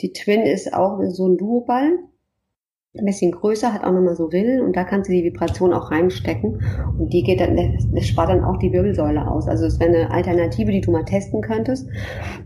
[0.00, 1.98] die Twin ist auch so ein Duoball
[2.94, 5.90] ein bisschen größer, hat auch nochmal so Rillen und da kannst du die Vibration auch
[5.90, 6.62] reinstecken
[6.98, 7.56] und die geht dann,
[7.94, 9.48] das spart dann auch die Wirbelsäule aus.
[9.48, 11.88] Also es wäre eine Alternative, die du mal testen könntest.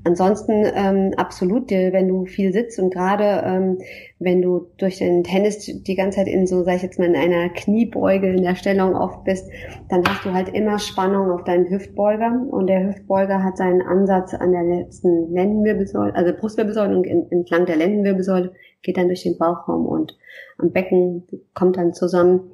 [0.04, 3.78] Ansonsten ähm, absolut, wenn du viel sitzt und gerade ähm,
[4.20, 7.16] wenn du durch den Tennis die ganze Zeit in so, sag ich jetzt mal, in
[7.16, 9.50] einer Kniebeuge in der Stellung oft bist,
[9.88, 14.32] dann hast du halt immer Spannung auf deinen Hüftbeuger und der Hüftbeuger hat seinen Ansatz
[14.32, 18.52] an der letzten Lendenwirbelsäule, also Brustwirbelsäule und entlang der Lendenwirbelsäule
[18.86, 20.16] geht dann durch den Bauchraum und
[20.58, 22.52] am Becken kommt dann zusammen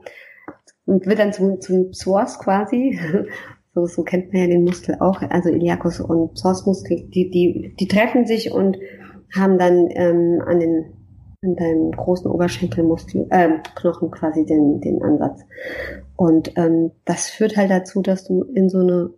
[0.87, 2.99] und wird dann zum, zum Psoas quasi.
[3.75, 7.89] So, so kennt man ja den Muskel auch, also Iliacus und Psoasmuskel, die, die, die
[7.89, 8.77] treffen sich und
[9.35, 10.93] haben dann ähm, an den
[11.45, 15.41] an deinem großen Oberschenkelmuskel, äh, Knochen quasi den, den Ansatz.
[16.17, 19.11] Und ähm, das führt halt dazu, dass du in so eine,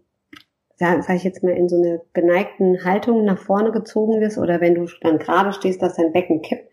[0.77, 4.61] sag, sag ich jetzt mal, in so eine geneigten Haltung nach vorne gezogen wirst oder
[4.61, 6.71] wenn du dann gerade stehst, dass dein Becken kippt,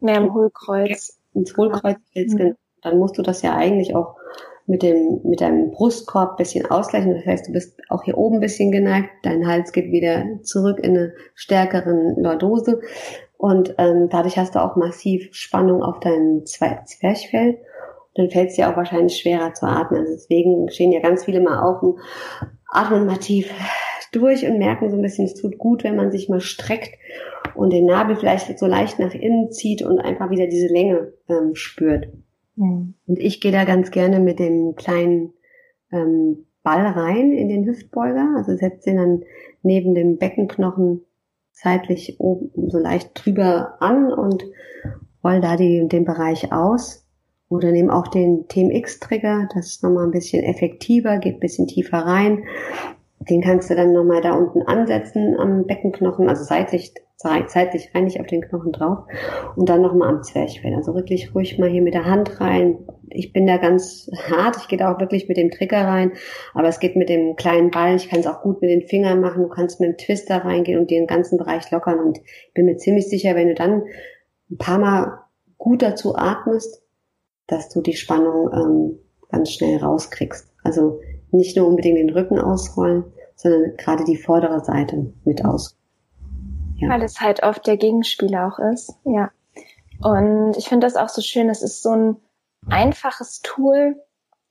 [0.00, 1.18] Mehr im Hohlkreuz.
[1.34, 2.54] Ins Hohlkreuz fällst, mhm.
[2.82, 4.16] dann musst du das ja eigentlich auch
[4.66, 7.14] mit dem, mit deinem Brustkorb bisschen ausgleichen.
[7.14, 9.10] Das heißt, du bist auch hier oben ein bisschen geneigt.
[9.22, 12.80] Dein Hals geht wieder zurück in eine stärkeren Lordose.
[13.38, 17.58] Und ähm, dadurch hast du auch massiv Spannung auf deinem Zwerchfell.
[18.14, 20.00] Dann fällt es dir auch wahrscheinlich schwerer zu atmen.
[20.00, 21.98] Also deswegen stehen ja ganz viele mal auf und
[22.68, 23.52] atmen mal tief
[24.12, 26.98] durch und merken so ein bisschen, es tut gut, wenn man sich mal streckt
[27.56, 31.54] und den Nabel vielleicht so leicht nach innen zieht und einfach wieder diese Länge ähm,
[31.54, 32.08] spürt.
[32.56, 32.94] Mhm.
[33.06, 35.32] Und ich gehe da ganz gerne mit dem kleinen
[35.92, 39.22] ähm, Ball rein in den Hüftbeuger, also setze den dann
[39.62, 41.02] neben dem Beckenknochen
[41.52, 44.44] seitlich oben so leicht drüber an und
[45.22, 47.04] roll da die, den Bereich aus.
[47.48, 51.98] Oder nehme auch den TMX-Trigger, das ist nochmal ein bisschen effektiver, geht ein bisschen tiefer
[51.98, 52.44] rein.
[53.20, 58.26] Den kannst du dann nochmal da unten ansetzen am Beckenknochen, also seitlich zeitlich eigentlich auf
[58.26, 59.06] den Knochen drauf
[59.56, 60.74] und dann nochmal am Zwerchfell.
[60.74, 62.78] Also wirklich ruhig mal hier mit der Hand rein.
[63.08, 66.12] Ich bin da ganz hart, ich gehe da auch wirklich mit dem Trigger rein,
[66.52, 67.96] aber es geht mit dem kleinen Ball.
[67.96, 69.42] Ich kann es auch gut mit den Fingern machen.
[69.42, 72.76] Du kannst mit dem Twister reingehen und den ganzen Bereich lockern und ich bin mir
[72.76, 73.84] ziemlich sicher, wenn du dann
[74.50, 75.20] ein paar Mal
[75.56, 76.82] gut dazu atmest,
[77.46, 78.98] dass du die Spannung ähm,
[79.30, 80.52] ganz schnell rauskriegst.
[80.62, 81.00] Also
[81.30, 83.04] nicht nur unbedingt den Rücken ausrollen,
[83.36, 85.76] sondern gerade die vordere Seite mit aus.
[86.76, 86.90] Ja.
[86.90, 88.94] Weil es halt oft der Gegenspieler auch ist.
[89.04, 89.30] Ja.
[90.02, 91.48] Und ich finde das auch so schön.
[91.48, 92.16] Es ist so ein
[92.68, 94.02] einfaches Tool.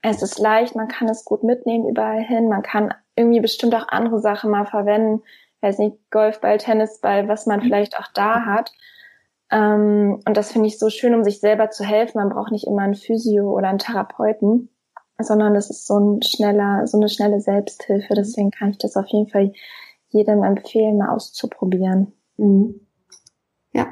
[0.02, 2.48] Es ist leicht, man kann es gut mitnehmen überall hin.
[2.50, 5.24] Man kann irgendwie bestimmt auch andere Sachen mal verwenden.
[5.62, 8.72] weiß nicht, Golfball, Tennisball, was man vielleicht auch da hat.
[9.52, 12.20] Ähm, und das finde ich so schön, um sich selber zu helfen.
[12.20, 14.70] Man braucht nicht immer einen Physio oder einen Therapeuten,
[15.20, 18.14] sondern das ist so ein schneller, so eine schnelle Selbsthilfe.
[18.16, 19.54] Deswegen kann ich das auf jeden Fall
[20.16, 22.14] jedem empfehlen, mal auszuprobieren.
[22.38, 22.82] Mhm.
[23.74, 23.88] Ja,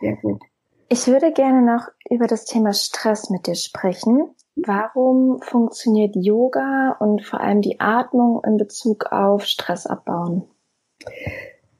[0.00, 0.40] sehr gut.
[0.88, 4.34] Ich würde gerne noch über das Thema Stress mit dir sprechen.
[4.56, 10.44] Warum funktioniert Yoga und vor allem die Atmung in Bezug auf Stress abbauen?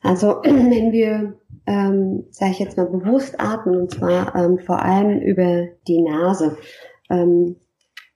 [0.01, 1.35] Also wenn wir,
[1.67, 6.57] ähm, sage ich jetzt mal, bewusst atmen und zwar ähm, vor allem über die Nase.
[7.11, 7.57] Ähm,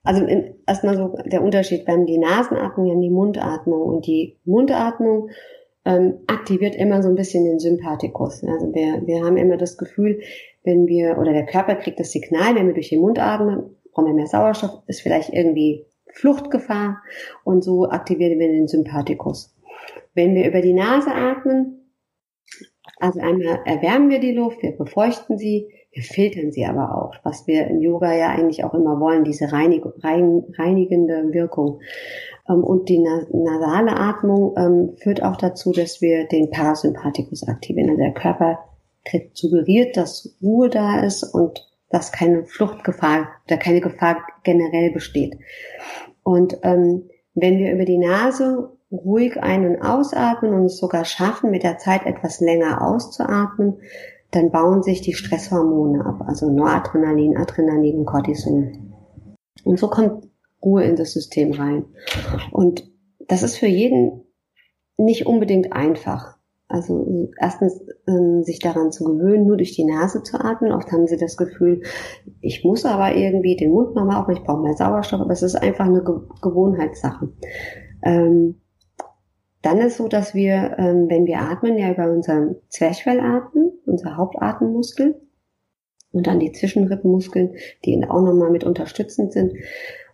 [0.07, 0.25] also
[0.66, 5.31] erstmal so der Unterschied, wir haben die Nasenatmung und die Mundatmung und die Mundatmung
[5.85, 8.45] ähm, aktiviert immer so ein bisschen den Sympathikus.
[8.45, 10.21] Also wir, wir haben immer das Gefühl,
[10.64, 14.07] wenn wir, oder der Körper kriegt das Signal, wenn wir durch den Mund atmen, brauchen
[14.07, 17.03] wir mehr Sauerstoff, ist vielleicht irgendwie Fluchtgefahr
[17.45, 19.55] und so aktivieren wir den Sympathikus.
[20.14, 21.92] Wenn wir über die Nase atmen,
[22.99, 27.46] also einmal erwärmen wir die Luft, wir befeuchten sie, wir filtern sie aber auch, was
[27.46, 31.80] wir im Yoga ja eigentlich auch immer wollen, diese reinig, rein, reinigende Wirkung.
[32.46, 37.88] Ähm, und die nasale Atmung ähm, führt auch dazu, dass wir den Parasympathikus aktivieren.
[37.88, 38.59] Also der Körper
[39.32, 45.38] suggeriert, dass Ruhe da ist und dass keine Fluchtgefahr oder keine Gefahr generell besteht.
[46.22, 51.50] Und ähm, wenn wir über die Nase ruhig ein- und ausatmen und es sogar schaffen,
[51.50, 53.78] mit der Zeit etwas länger auszuatmen,
[54.37, 58.92] dann bauen sich die Stresshormone ab, also Noradrenalin, Adrenalin und Cortison.
[59.64, 60.29] Und so kommt
[60.62, 61.87] Ruhe in das System rein.
[62.51, 62.90] Und
[63.29, 64.25] das ist für jeden
[64.99, 66.37] nicht unbedingt einfach.
[66.68, 70.72] Also erstens ähm, sich daran zu gewöhnen, nur durch die Nase zu atmen.
[70.72, 71.83] Oft haben sie das Gefühl,
[72.40, 75.55] ich muss aber irgendwie den Mund nochmal aufmachen, ich brauche mehr Sauerstoff, aber es ist
[75.55, 77.29] einfach eine Ge Gewohnheitssache.
[78.03, 78.57] Ähm,
[79.66, 84.16] dann ist so, dass wir, ähm, wenn wir atmen, ja über unseren Zwerchfell atmen, unser
[84.16, 85.20] Hauptatemmuskel
[86.12, 89.55] und dann die Zwischenrippenmuskeln, die auch nochmal mit unterstützend sind.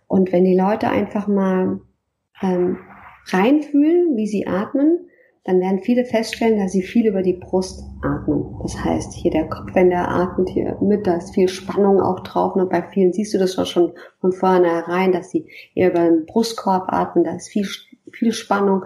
[0.07, 1.81] Und wenn die Leute einfach mal
[2.41, 2.79] ähm,
[3.27, 5.07] reinfühlen, wie sie atmen,
[5.43, 8.55] dann werden viele feststellen, dass sie viel über die Brust atmen.
[8.63, 12.21] Das heißt, hier der Kopf, wenn der atmet hier mit, da ist viel Spannung auch
[12.21, 12.55] drauf.
[12.55, 16.85] Und bei vielen siehst du das schon von vornherein, dass sie eher über den Brustkorb
[16.87, 17.67] atmen, da ist viel,
[18.15, 18.85] viel Spannung.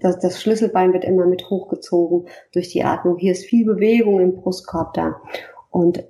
[0.00, 3.18] Das, das Schlüsselbein wird immer mit hochgezogen durch die Atmung.
[3.18, 5.20] Hier ist viel Bewegung im Brustkorb da.
[5.70, 6.04] Und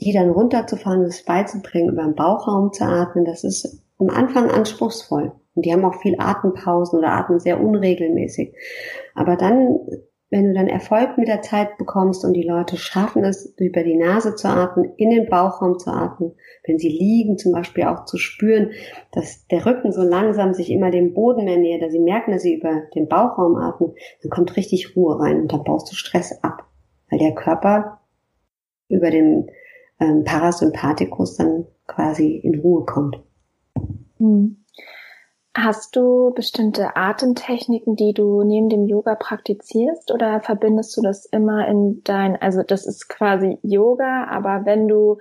[0.00, 5.32] die dann runterzufahren, das beizubringen, über den Bauchraum zu atmen, das ist am Anfang anspruchsvoll.
[5.54, 8.54] Und die haben auch viel Atempausen oder atmen sehr unregelmäßig.
[9.14, 9.80] Aber dann,
[10.30, 13.96] wenn du dann Erfolg mit der Zeit bekommst und die Leute schaffen es, über die
[13.96, 16.32] Nase zu atmen, in den Bauchraum zu atmen,
[16.66, 18.72] wenn sie liegen zum Beispiel auch zu spüren,
[19.12, 22.42] dass der Rücken so langsam sich immer dem Boden mehr nähert, dass sie merken, dass
[22.42, 26.42] sie über den Bauchraum atmen, dann kommt richtig Ruhe rein und dann baust du Stress
[26.42, 26.64] ab.
[27.10, 28.00] Weil der Körper
[28.88, 29.50] über den
[29.98, 33.18] ähm, Parasympathikus dann quasi in Ruhe kommt.
[34.18, 34.58] Hm.
[35.60, 41.66] Hast du bestimmte Atemtechniken, die du neben dem Yoga praktizierst oder verbindest du das immer
[41.66, 45.18] in dein, also das ist quasi Yoga, aber wenn du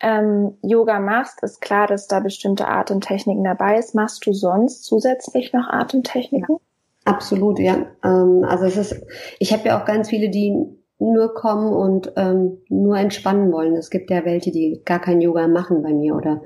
[0.00, 3.94] ähm, Yoga machst, ist klar, dass da bestimmte Atemtechniken dabei ist.
[3.94, 6.56] Machst du sonst zusätzlich noch Atemtechniken?
[6.56, 7.86] Ja, absolut, ja.
[8.02, 9.00] Ähm, also es ist,
[9.38, 10.66] ich habe ja auch ganz viele, die
[11.00, 13.74] nur kommen und ähm, nur entspannen wollen.
[13.74, 16.42] Es gibt ja welche, die gar kein Yoga machen bei mir oder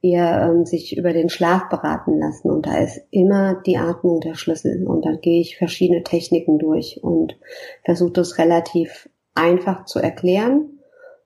[0.00, 2.50] eher ähm, sich über den Schlaf beraten lassen.
[2.50, 4.86] Und da ist immer die Atmung der Schlüssel.
[4.86, 7.36] Und da gehe ich verschiedene Techniken durch und
[7.84, 10.78] versuche das relativ einfach zu erklären,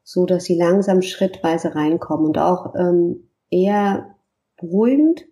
[0.03, 4.16] so dass sie langsam schrittweise reinkommen und auch ähm, eher
[4.57, 5.27] beruhigend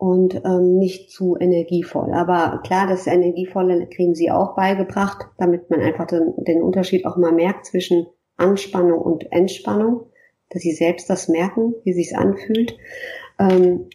[0.00, 2.14] und ähm, nicht zu energievoll.
[2.14, 7.18] Aber klar, das Energievolle kriegen sie auch beigebracht, damit man einfach den, den Unterschied auch
[7.18, 8.06] mal merkt zwischen
[8.38, 10.06] Anspannung und Entspannung,
[10.48, 12.78] dass sie selbst das merken, wie sich's anfühlt.
[13.38, 13.90] Ähm,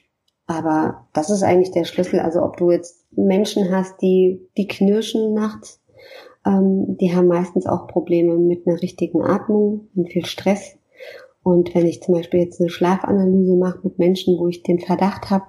[0.45, 2.19] aber das ist eigentlich der Schlüssel.
[2.19, 5.81] Also ob du jetzt Menschen hast, die die knirschen nachts,
[6.45, 10.77] ähm, die haben meistens auch Probleme mit einer richtigen Atmung und viel Stress.
[11.41, 15.31] Und wenn ich zum Beispiel jetzt eine Schlafanalyse mache mit Menschen, wo ich den Verdacht
[15.31, 15.45] habe,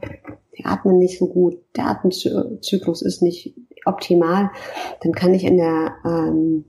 [0.59, 4.51] die atmen nicht so gut, der Atemzyklus ist nicht optimal,
[5.03, 6.64] dann kann ich in der ähm,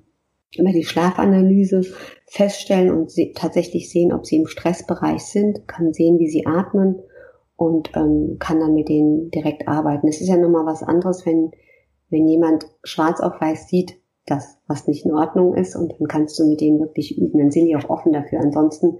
[0.58, 1.82] über die Schlafanalyse
[2.26, 7.00] feststellen und se tatsächlich sehen, ob sie im Stressbereich sind, kann sehen, wie sie atmen
[7.56, 10.08] und ähm, kann dann mit denen direkt arbeiten.
[10.08, 11.52] Es ist ja nochmal was anderes, wenn,
[12.10, 16.38] wenn jemand schwarz auf weiß sieht, dass was nicht in Ordnung ist und dann kannst
[16.39, 17.39] du mit denen wirklich üben.
[17.39, 18.39] Dann sind die auch offen dafür.
[18.41, 19.00] Ansonsten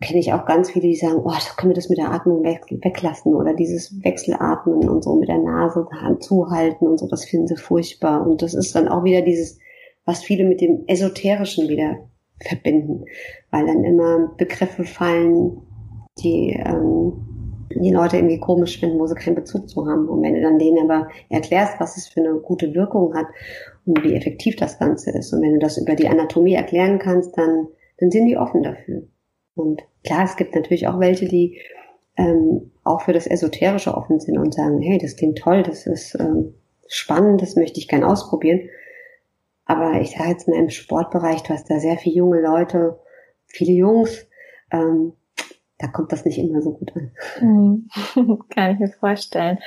[0.00, 2.62] kenne ich auch ganz viele, die sagen, oh, können wir das mit der Atmung weg,
[2.70, 5.86] weglassen oder dieses Wechselatmen und so mit der Nase
[6.20, 8.26] zuhalten und so, das finden sie furchtbar.
[8.26, 9.58] Und das ist dann auch wieder dieses,
[10.06, 11.98] was viele mit dem Esoterischen wieder
[12.40, 13.04] verbinden,
[13.50, 15.60] weil dann immer Begriffe fallen,
[16.18, 17.12] die ähm,
[17.74, 20.08] die Leute irgendwie komisch finden, wo sie keinen Bezug zu haben.
[20.08, 23.26] Und wenn du dann denen aber erklärst, was es für eine gute Wirkung hat
[23.86, 27.36] und wie effektiv das Ganze ist, und wenn du das über die Anatomie erklären kannst,
[27.38, 29.02] dann, dann sind die offen dafür.
[29.60, 31.60] Und klar, es gibt natürlich auch welche, die
[32.16, 36.14] ähm, auch für das Esoterische offen sind und sagen, hey, das klingt toll, das ist
[36.18, 36.54] ähm,
[36.88, 38.68] spannend, das möchte ich gern ausprobieren.
[39.64, 42.98] Aber ich sage jetzt mal im Sportbereich, du hast da sehr viele junge Leute,
[43.46, 44.26] viele Jungs,
[44.72, 45.12] ähm,
[45.78, 47.12] da kommt das nicht immer so gut an.
[47.40, 47.88] Mhm.
[48.50, 49.58] Kann ich mir vorstellen.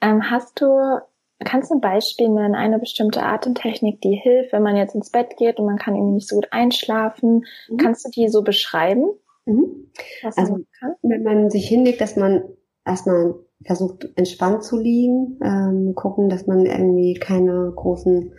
[0.00, 0.98] Ähm, hast du,
[1.38, 5.36] kannst du ein Beispiel nennen, eine bestimmte Atemtechnik, die hilft, wenn man jetzt ins Bett
[5.36, 7.44] geht und man kann irgendwie nicht so gut einschlafen?
[7.68, 7.76] Mhm.
[7.76, 9.10] Kannst du die so beschreiben?
[9.46, 9.90] Mhm.
[10.36, 10.58] Also
[11.02, 12.42] wenn man sich hinlegt, dass man
[12.84, 18.32] erstmal versucht entspannt zu liegen, ähm, gucken, dass man irgendwie keine großen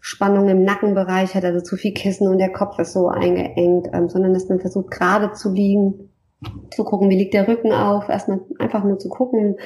[0.00, 4.08] Spannungen im Nackenbereich hat, also zu viel Kissen und der Kopf ist so eingeengt, ähm,
[4.08, 6.10] sondern dass man versucht gerade zu liegen,
[6.70, 9.56] zu gucken, wie liegt der Rücken auf, erstmal einfach nur zu gucken,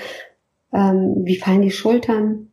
[0.73, 2.49] ähm, wie fallen die Schultern.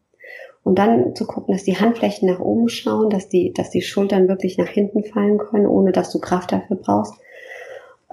[0.63, 4.27] Und dann zu gucken, dass die Handflächen nach oben schauen, dass die, dass die Schultern
[4.27, 7.13] wirklich nach hinten fallen können, ohne dass du Kraft dafür brauchst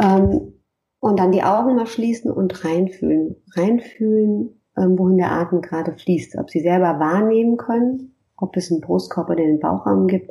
[0.01, 0.53] ähm,
[1.01, 3.37] und dann die Augen mal schließen und reinfühlen.
[3.55, 6.37] Reinfühlen, ähm, wohin der Atem gerade fließt.
[6.39, 10.31] Ob sie selber wahrnehmen können, ob es einen Brustkorb oder den Bauchraum gibt.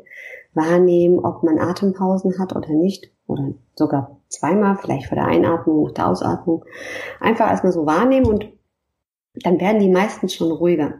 [0.53, 3.11] Wahrnehmen, ob man Atempausen hat oder nicht.
[3.27, 6.65] Oder sogar zweimal, vielleicht vor der Einatmung, nach der Ausatmung.
[7.19, 8.49] Einfach erstmal so wahrnehmen und
[9.43, 10.95] dann werden die meistens schon ruhiger.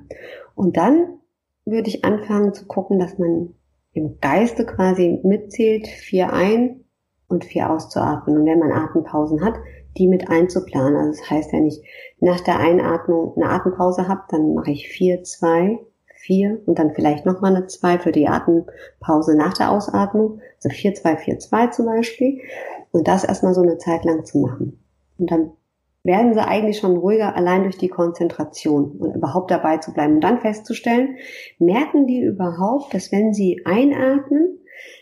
[0.55, 1.19] Und dann
[1.65, 3.53] würde ich anfangen zu gucken, dass man
[3.93, 6.84] im Geiste quasi mitzählt, vier ein
[7.27, 8.37] und vier auszuatmen.
[8.37, 9.55] Und wenn man Atempausen hat,
[9.97, 10.97] die mit einzuplanen.
[10.97, 11.83] Also das heißt ja nicht,
[12.19, 17.25] nach der Einatmung eine Atempause habe, dann mache ich vier, zwei, vier und dann vielleicht
[17.25, 20.41] nochmal eine zwei für die Atempause nach der Ausatmung.
[20.57, 22.41] Also vier, zwei, vier, zwei zum Beispiel.
[22.91, 24.83] Und das erstmal so eine Zeit lang zu machen.
[25.17, 25.51] Und dann
[26.03, 30.21] werden sie eigentlich schon ruhiger allein durch die Konzentration und überhaupt dabei zu bleiben und
[30.21, 31.17] dann festzustellen,
[31.57, 34.59] merken die überhaupt, dass wenn sie einatmen,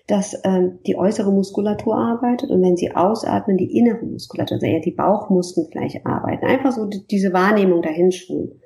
[0.07, 4.81] dass ähm, die äußere Muskulatur arbeitet und wenn sie ausatmen, die innere Muskulatur, also eher
[4.81, 6.45] die Bauchmuskeln vielleicht arbeiten.
[6.45, 8.61] Einfach so die, diese Wahrnehmung dahin schulen.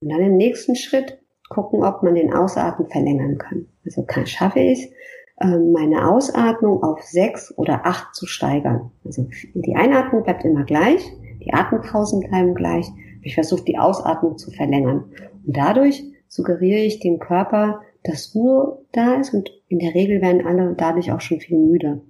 [0.00, 1.18] Und dann im nächsten Schritt
[1.48, 3.66] gucken, ob man den Ausatmen verlängern kann.
[3.84, 4.92] Also kann, schaffe ich
[5.40, 8.90] ähm, meine Ausatmung auf sechs oder acht zu steigern.
[9.04, 11.00] Also die Einatmung bleibt immer gleich,
[11.44, 12.86] die Atempausen bleiben gleich.
[13.22, 15.12] Ich versuche die Ausatmung zu verlängern.
[15.46, 20.46] Und dadurch suggeriere ich dem Körper, dass Ruhe da ist und in der Regel werden
[20.46, 22.00] alle dadurch auch schon viel müder.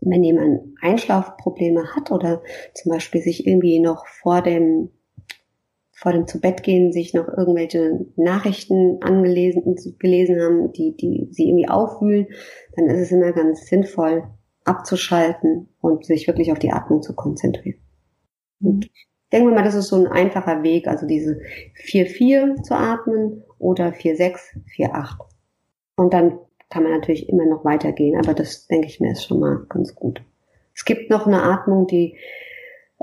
[0.00, 2.42] Wenn jemand Einschlafprobleme hat oder
[2.74, 4.90] zum Beispiel sich irgendwie noch vor dem
[5.96, 12.26] vor dem Zubettgehen sich noch irgendwelche Nachrichten angelesen gelesen haben, die, die sie irgendwie aufwühlen,
[12.74, 14.24] dann ist es immer ganz sinnvoll,
[14.64, 17.78] abzuschalten und sich wirklich auf die Atmung zu konzentrieren.
[18.60, 18.90] Und
[19.32, 21.40] denken wir mal, das ist so ein einfacher Weg, also diese
[21.86, 24.38] 4-4 zu atmen oder 4-6,
[24.76, 25.16] 4-8.
[25.96, 26.38] Und dann
[26.74, 29.94] kann man natürlich immer noch weitergehen, aber das denke ich mir ist schon mal ganz
[29.94, 30.20] gut.
[30.74, 32.18] Es gibt noch eine Atmung, die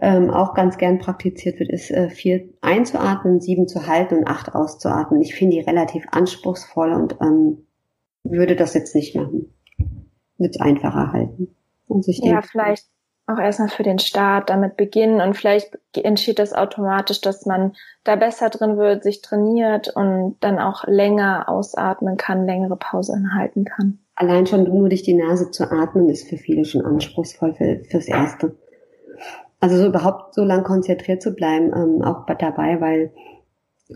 [0.01, 4.53] ähm, auch ganz gern praktiziert wird, ist äh, vier einzuatmen, sieben zu halten und acht
[4.53, 5.21] auszuatmen.
[5.21, 7.65] Ich finde die relativ anspruchsvoll und ähm,
[8.23, 9.53] würde das jetzt nicht machen.
[10.37, 11.55] Wird einfacher halten.
[11.87, 12.89] Also ich denke, ja, vielleicht
[13.27, 18.15] auch erstmal für den Start damit beginnen und vielleicht entsteht das automatisch, dass man da
[18.15, 23.99] besser drin wird, sich trainiert und dann auch länger ausatmen kann, längere Pause halten kann.
[24.15, 28.07] Allein schon nur durch die Nase zu atmen ist für viele schon anspruchsvoll für, fürs
[28.07, 28.55] Erste.
[29.59, 33.13] Also so überhaupt so lang konzentriert zu bleiben, ähm, auch dabei, weil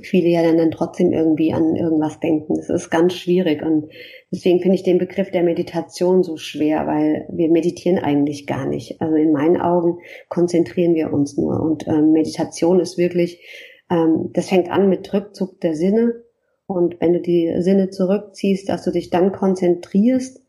[0.02, 2.56] viele ja dann, dann trotzdem irgendwie an irgendwas denken.
[2.56, 3.90] Das ist ganz schwierig und
[4.32, 9.02] deswegen finde ich den Begriff der Meditation so schwer, weil wir meditieren eigentlich gar nicht.
[9.02, 13.42] Also in meinen Augen konzentrieren wir uns nur und ähm, Meditation ist wirklich,
[13.90, 16.24] ähm, das fängt an mit Rückzug der Sinne
[16.68, 20.42] und wenn du die Sinne zurückziehst, dass du dich dann konzentrierst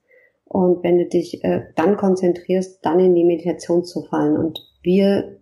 [0.44, 5.40] und wenn du dich äh, dann konzentrierst, dann in die Meditation zu fallen und wir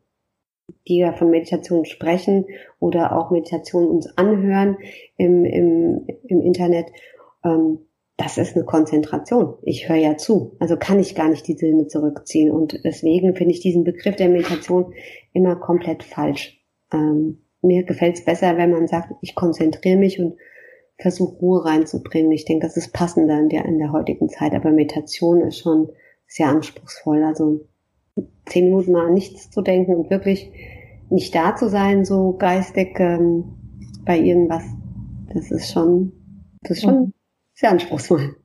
[0.88, 2.46] die ja von Meditation sprechen
[2.78, 4.76] oder auch Meditation uns anhören
[5.16, 6.86] im, im, im Internet,
[7.44, 7.80] ähm,
[8.16, 9.54] das ist eine Konzentration.
[9.62, 10.56] Ich höre ja zu.
[10.60, 12.50] Also kann ich gar nicht die Sinne zurückziehen.
[12.50, 14.94] Und deswegen finde ich diesen Begriff der Meditation
[15.32, 16.60] immer komplett falsch.
[16.92, 20.36] Ähm, mir gefällt es besser, wenn man sagt, ich konzentriere mich und
[20.96, 22.30] versuche Ruhe reinzubringen.
[22.30, 24.54] Ich denke, das ist passender in der, in der heutigen Zeit.
[24.54, 25.90] Aber Meditation ist schon
[26.28, 27.24] sehr anspruchsvoll.
[27.24, 27.66] Also
[28.46, 30.52] zehn Minuten mal an nichts zu denken und wirklich
[31.10, 33.44] nicht da zu sein, so geistig ähm,
[34.04, 34.64] bei irgendwas,
[35.32, 36.12] das ist schon,
[36.62, 37.14] das ist schon mhm.
[37.54, 38.36] sehr anspruchsvoll.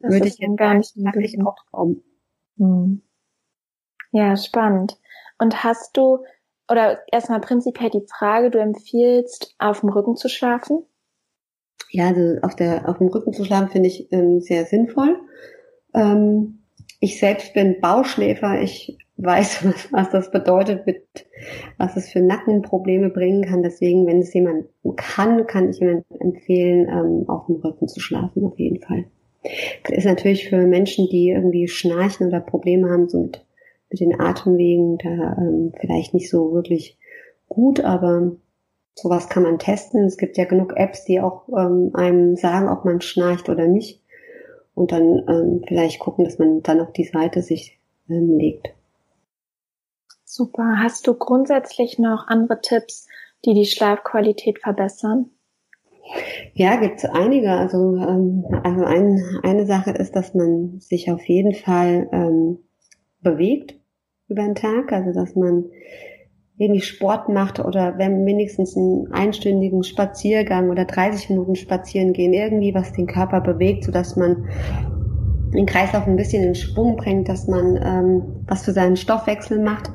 [0.00, 2.02] Das Würde ich jetzt gar nicht wirklich auch trauen.
[2.56, 3.02] Mhm.
[4.12, 4.98] Ja, spannend.
[5.38, 6.24] Und hast du,
[6.68, 10.84] oder erstmal prinzipiell die Frage, du empfiehlst, auf dem Rücken zu schlafen?
[11.90, 15.20] Ja, also auf der, auf dem Rücken zu schlafen finde ich ähm, sehr sinnvoll.
[15.94, 16.59] Ähm,
[17.00, 18.60] ich selbst bin Bauschläfer.
[18.60, 21.02] Ich weiß, was, das bedeutet, mit,
[21.78, 23.62] was es für Nackenprobleme bringen kann.
[23.62, 28.44] Deswegen, wenn es jemand kann, kann ich jemand empfehlen, ähm, auf dem Rücken zu schlafen,
[28.44, 29.06] auf jeden Fall.
[29.84, 33.46] Das ist natürlich für Menschen, die irgendwie schnarchen oder Probleme haben, so mit,
[33.88, 36.98] mit den Atemwegen, da ähm, vielleicht nicht so wirklich
[37.48, 38.32] gut, aber
[38.94, 40.04] sowas kann man testen.
[40.04, 43.99] Es gibt ja genug Apps, die auch ähm, einem sagen, ob man schnarcht oder nicht
[44.80, 47.78] und dann ähm, vielleicht gucken, dass man dann auf die Seite sich
[48.08, 48.70] ähm, legt.
[50.24, 50.78] Super.
[50.82, 53.06] Hast du grundsätzlich noch andere Tipps,
[53.44, 55.30] die die Schlafqualität verbessern?
[56.54, 57.50] Ja, gibt es einige.
[57.50, 62.60] Also, ähm, also ein, eine Sache ist, dass man sich auf jeden Fall ähm,
[63.20, 63.74] bewegt
[64.28, 65.66] über den Tag, also dass man
[66.60, 72.74] irgendwie Sport macht oder wenn wenigstens einen einstündigen Spaziergang oder 30 Minuten spazieren gehen, irgendwie
[72.74, 74.46] was den Körper bewegt, so dass man
[75.54, 79.90] den Kreislauf ein bisschen in Schwung bringt, dass man ähm, was für seinen Stoffwechsel macht.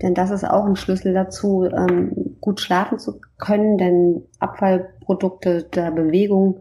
[0.00, 5.90] Denn das ist auch ein Schlüssel dazu, ähm, gut schlafen zu können, denn Abfallprodukte der
[5.90, 6.60] Bewegung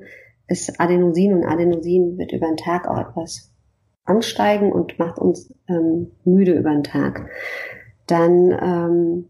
[0.50, 3.54] ist Adenosin und Adenosin wird über den Tag auch etwas
[4.04, 7.30] ansteigen und macht uns ähm, müde über den Tag.
[8.06, 9.28] Dann ähm,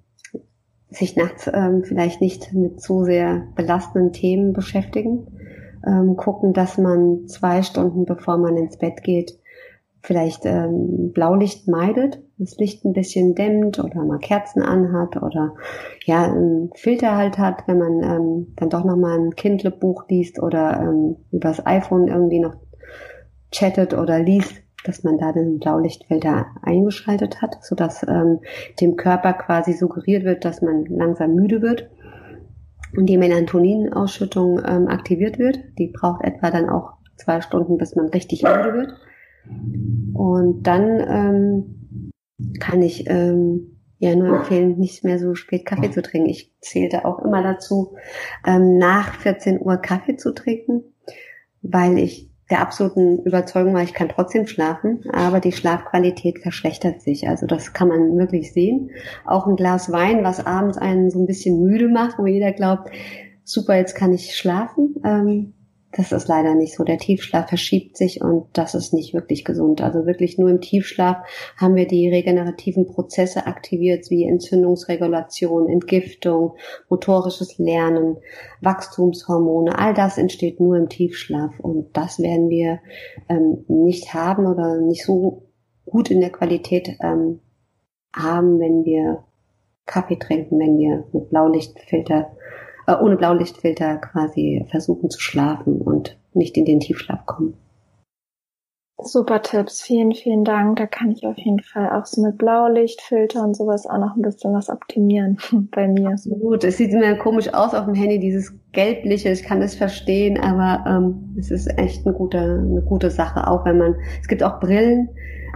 [0.89, 5.27] sich nachts ähm, vielleicht nicht mit zu sehr belastenden Themen beschäftigen.
[5.85, 9.37] ähm, gucken, dass man zwei Stunden bevor man ins Bett geht,
[10.01, 15.55] vielleicht ähm, Blaulicht meidet, das Licht ein bisschen dämmt oder mal Kerzen anhat oder
[16.05, 20.41] ja einen Filter halt hat, wenn man ähm, dann doch noch mal ein Kindle-Buch liest
[20.41, 22.55] oder ähm, übers iPhone irgendwie noch
[23.51, 28.39] chattet oder liest, dass man da den Blaulichtfilter eingeschaltet hat, so dass ähm,
[28.79, 31.89] dem Körper quasi suggeriert wird, dass man langsam müde wird
[32.95, 35.59] und die Melatoninausschüttung ähm, aktiviert wird.
[35.77, 38.93] Die braucht etwa dann auch zwei Stunden, bis man richtig müde wird.
[40.13, 42.11] Und dann ähm,
[42.59, 46.29] kann ich ähm, ja nur empfehlen, nicht mehr so spät Kaffee zu trinken.
[46.29, 47.95] Ich zählte auch immer dazu,
[48.45, 50.83] ähm, nach 14 Uhr Kaffee zu trinken,
[51.61, 57.27] weil ich der absoluten Überzeugung war, ich kann trotzdem schlafen, aber die Schlafqualität verschlechtert sich.
[57.27, 58.91] Also das kann man wirklich sehen.
[59.25, 62.91] Auch ein Glas Wein, was abends einen so ein bisschen müde macht, wo jeder glaubt,
[63.43, 64.95] super, jetzt kann ich schlafen.
[65.03, 65.53] Ähm,
[65.95, 66.83] das ist leider nicht so.
[66.83, 69.81] Der Tiefschlaf verschiebt sich und das ist nicht wirklich gesund.
[69.81, 71.17] Also wirklich nur im Tiefschlaf
[71.55, 76.55] haben wir die regenerativen Prozesse aktiviert, wie Entzündungsregulation, Entgiftung,
[76.89, 78.17] motorisches Lernen,
[78.59, 79.79] Wachstumshormone.
[79.79, 82.79] All das entsteht nur im Tiefschlaf und das werden wir
[83.29, 85.43] ähm, nicht haben oder nicht so
[85.85, 87.39] gut in der Qualität ähm,
[88.13, 89.23] haben, wenn wir
[89.85, 92.35] Kaffee trinken, wenn wir mit Blaulichtfilter
[92.87, 97.55] äh, ohne Blaulichtfilter quasi versuchen zu schlafen und nicht in den Tiefschlaf kommen.
[98.97, 100.77] Super Tipps, vielen, vielen Dank.
[100.77, 104.21] Da kann ich auf jeden Fall auch so mit Blaulichtfilter und sowas auch noch ein
[104.21, 105.37] bisschen was optimieren
[105.75, 106.11] bei mir.
[106.11, 106.63] Absolut.
[106.63, 109.29] Es sieht immer komisch aus auf dem Handy, dieses gelbliche.
[109.31, 113.47] Ich kann das verstehen, aber ähm, es ist echt eine gute, eine gute Sache.
[113.47, 115.09] Auch wenn man, es gibt auch Brillen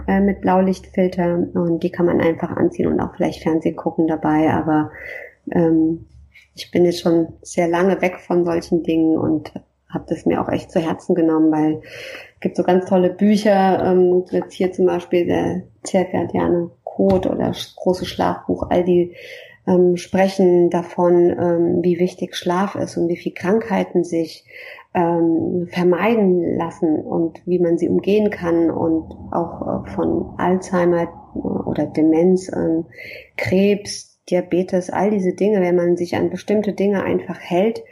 [0.06, 4.52] äh, mit Blaulichtfilter und die kann man einfach anziehen und auch vielleicht Fernsehen gucken dabei.
[4.52, 4.90] Aber
[5.50, 6.04] ähm,
[6.54, 9.52] ich bin jetzt schon sehr lange weg von solchen Dingen und
[9.88, 11.80] habe das mir auch echt zu Herzen genommen, weil
[12.34, 17.48] es gibt so ganz tolle Bücher, ähm, jetzt hier zum Beispiel der zirkadiane Code oder
[17.48, 19.14] das große Schlafbuch, all die
[19.66, 24.44] ähm, sprechen davon, ähm, wie wichtig Schlaf ist und wie viel Krankheiten sich
[24.94, 31.86] ähm, vermeiden lassen und wie man sie umgehen kann und auch äh, von Alzheimer oder
[31.86, 32.86] Demenz, ähm,
[33.36, 37.82] Krebs, Diabetes, all diese Dinge, wenn man sich an bestimmte Dinge einfach hält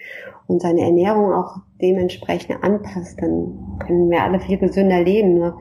[0.46, 5.34] und seine Ernährung auch dementsprechend anpasst, dann können wir alle viel gesünder leben.
[5.34, 5.60] Nur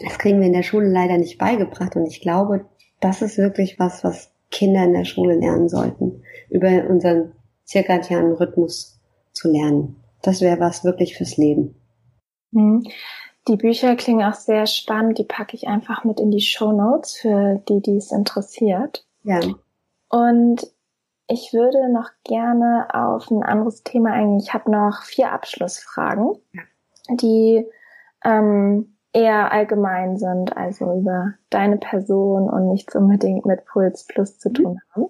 [0.00, 2.66] das kriegen wir in der Schule leider nicht beigebracht und ich glaube,
[3.00, 7.32] das ist wirklich was, was Kinder in der Schule lernen sollten, über unseren
[7.64, 9.00] zirkadianen Rhythmus
[9.32, 9.96] zu lernen.
[10.22, 11.74] Das wäre was wirklich fürs Leben.
[12.52, 12.84] Mhm.
[13.46, 15.18] Die Bücher klingen auch sehr spannend.
[15.18, 19.04] Die packe ich einfach mit in die Show Notes für die, die es interessiert.
[19.24, 19.40] Ja.
[20.08, 20.66] Und
[21.26, 24.40] ich würde noch gerne auf ein anderes Thema eingehen.
[24.40, 26.36] Ich habe noch vier Abschlussfragen,
[27.10, 27.66] die
[28.24, 34.50] ähm, eher allgemein sind, also über deine Person und nichts unbedingt mit Puls Plus zu
[34.50, 34.54] mhm.
[34.54, 35.06] tun haben.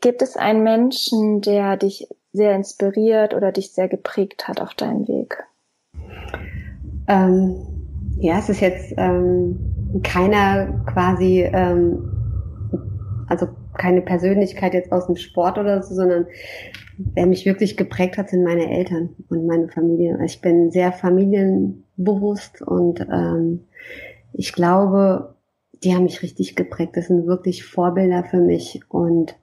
[0.00, 5.08] Gibt es einen Menschen, der dich sehr inspiriert oder dich sehr geprägt hat auf deinem
[5.08, 5.44] Weg?
[7.08, 12.15] Ähm, ja, es ist jetzt ähm, keiner quasi ähm,
[13.28, 16.26] also keine Persönlichkeit jetzt aus dem Sport oder so, sondern
[16.98, 20.18] wer mich wirklich geprägt hat, sind meine Eltern und meine Familie.
[20.24, 23.64] Ich bin sehr familienbewusst und ähm,
[24.32, 25.34] ich glaube,
[25.82, 26.96] die haben mich richtig geprägt.
[26.96, 29.36] Das sind wirklich Vorbilder für mich und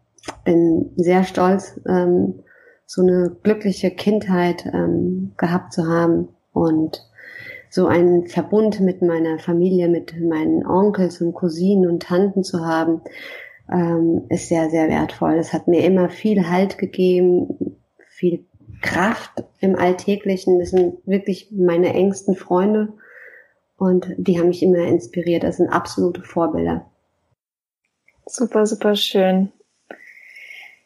[0.45, 2.39] bin sehr stolz, ähm,
[2.85, 7.01] so eine glückliche Kindheit ähm, gehabt zu haben und
[7.69, 13.01] so einen Verbund mit meiner Familie, mit meinen Onkels und Cousinen und Tanten zu haben,
[13.71, 15.35] ähm, ist sehr, sehr wertvoll.
[15.35, 17.77] Es hat mir immer viel Halt gegeben,
[18.09, 18.45] viel
[18.81, 20.59] Kraft im Alltäglichen.
[20.59, 22.93] Das sind wirklich meine engsten Freunde
[23.77, 25.43] und die haben mich immer inspiriert.
[25.43, 26.89] Das sind absolute Vorbilder.
[28.25, 29.51] Super, super schön.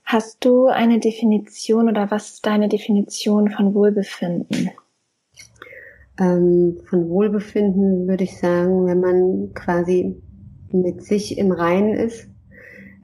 [0.04, 4.72] Hast du eine Definition oder was ist deine Definition von Wohlbefinden?
[6.20, 10.16] Ähm, von Wohlbefinden würde ich sagen, wenn man quasi
[10.72, 12.30] mit sich im Reinen ist,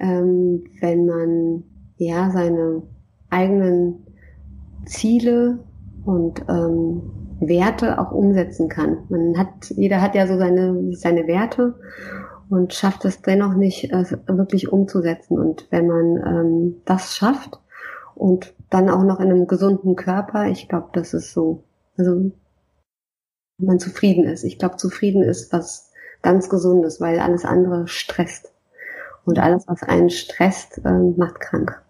[0.03, 1.63] ähm, wenn man
[1.97, 2.83] ja seine
[3.29, 4.05] eigenen
[4.85, 5.59] Ziele
[6.05, 7.01] und ähm,
[7.39, 9.05] Werte auch umsetzen kann.
[9.09, 11.75] Man hat, jeder hat ja so seine, seine Werte
[12.49, 15.39] und schafft es dennoch nicht äh, wirklich umzusetzen.
[15.39, 17.59] Und wenn man ähm, das schafft
[18.15, 21.63] und dann auch noch in einem gesunden Körper, ich glaube, das ist so,
[21.97, 22.31] also
[23.57, 24.43] man zufrieden ist.
[24.43, 25.91] Ich glaube, zufrieden ist was
[26.21, 28.52] ganz Gesundes, weil alles andere stresst.
[29.25, 31.81] Und alles, was einen stresst, ähm, macht krank.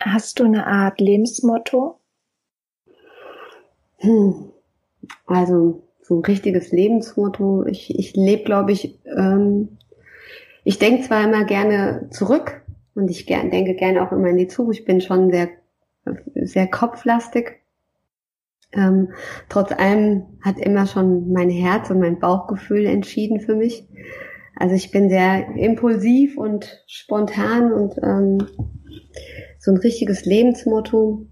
[0.00, 2.00] Hast du eine Art Lebensmotto?
[3.98, 4.52] Hm.
[5.26, 7.64] Also so ein richtiges Lebensmotto.
[7.66, 9.78] Ich, ich lebe, glaube ich, ähm,
[10.64, 12.62] ich denke zwar immer gerne zurück
[12.94, 14.80] und ich gern, denke gerne auch immer in die Zukunft.
[14.80, 15.48] Ich bin schon sehr,
[16.34, 17.60] sehr kopflastig.
[18.72, 19.12] Ähm,
[19.48, 23.86] trotz allem hat immer schon mein Herz und mein Bauchgefühl entschieden für mich.
[24.56, 28.46] Also ich bin sehr impulsiv und spontan und ähm,
[29.58, 31.26] so ein richtiges Lebensmotto.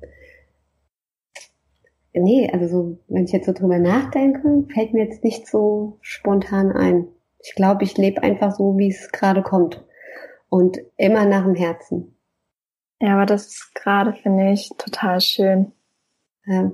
[2.14, 6.72] Nee, also so, wenn ich jetzt so drüber nachdenke, fällt mir jetzt nicht so spontan
[6.72, 7.08] ein.
[7.38, 9.84] Ich glaube, ich lebe einfach so, wie es gerade kommt.
[10.48, 12.14] Und immer nach dem Herzen.
[13.00, 15.72] Ja, aber das ist gerade, finde ich, total schön.
[16.46, 16.70] Ja.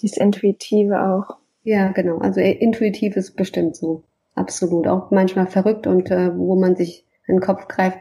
[0.00, 1.36] Dieses Intuitive auch.
[1.62, 2.18] Ja, genau.
[2.18, 4.04] Also äh, intuitiv ist bestimmt so.
[4.40, 4.86] Absolut.
[4.86, 7.98] Auch manchmal verrückt und äh, wo man sich in den Kopf greift.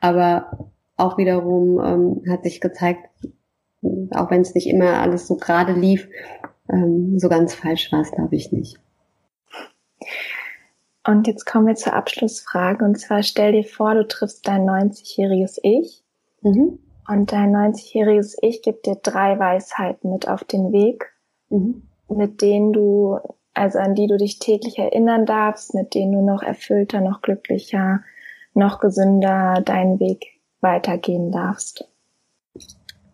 [0.00, 3.08] Aber auch wiederum ähm, hat sich gezeigt,
[4.10, 6.08] auch wenn es nicht immer alles so gerade lief,
[6.70, 8.78] ähm, so ganz falsch war es, glaube ich, nicht.
[11.06, 12.84] Und jetzt kommen wir zur Abschlussfrage.
[12.84, 16.04] Und zwar stell dir vor, du triffst dein 90-jähriges Ich.
[16.42, 16.80] Mhm.
[17.08, 21.14] Und dein 90-jähriges Ich gibt dir drei Weisheiten mit auf den Weg,
[21.48, 21.88] mhm.
[22.10, 23.18] mit denen du,
[23.58, 28.00] also an die du dich täglich erinnern darfst, mit denen du noch erfüllter, noch glücklicher,
[28.54, 31.88] noch gesünder deinen Weg weitergehen darfst.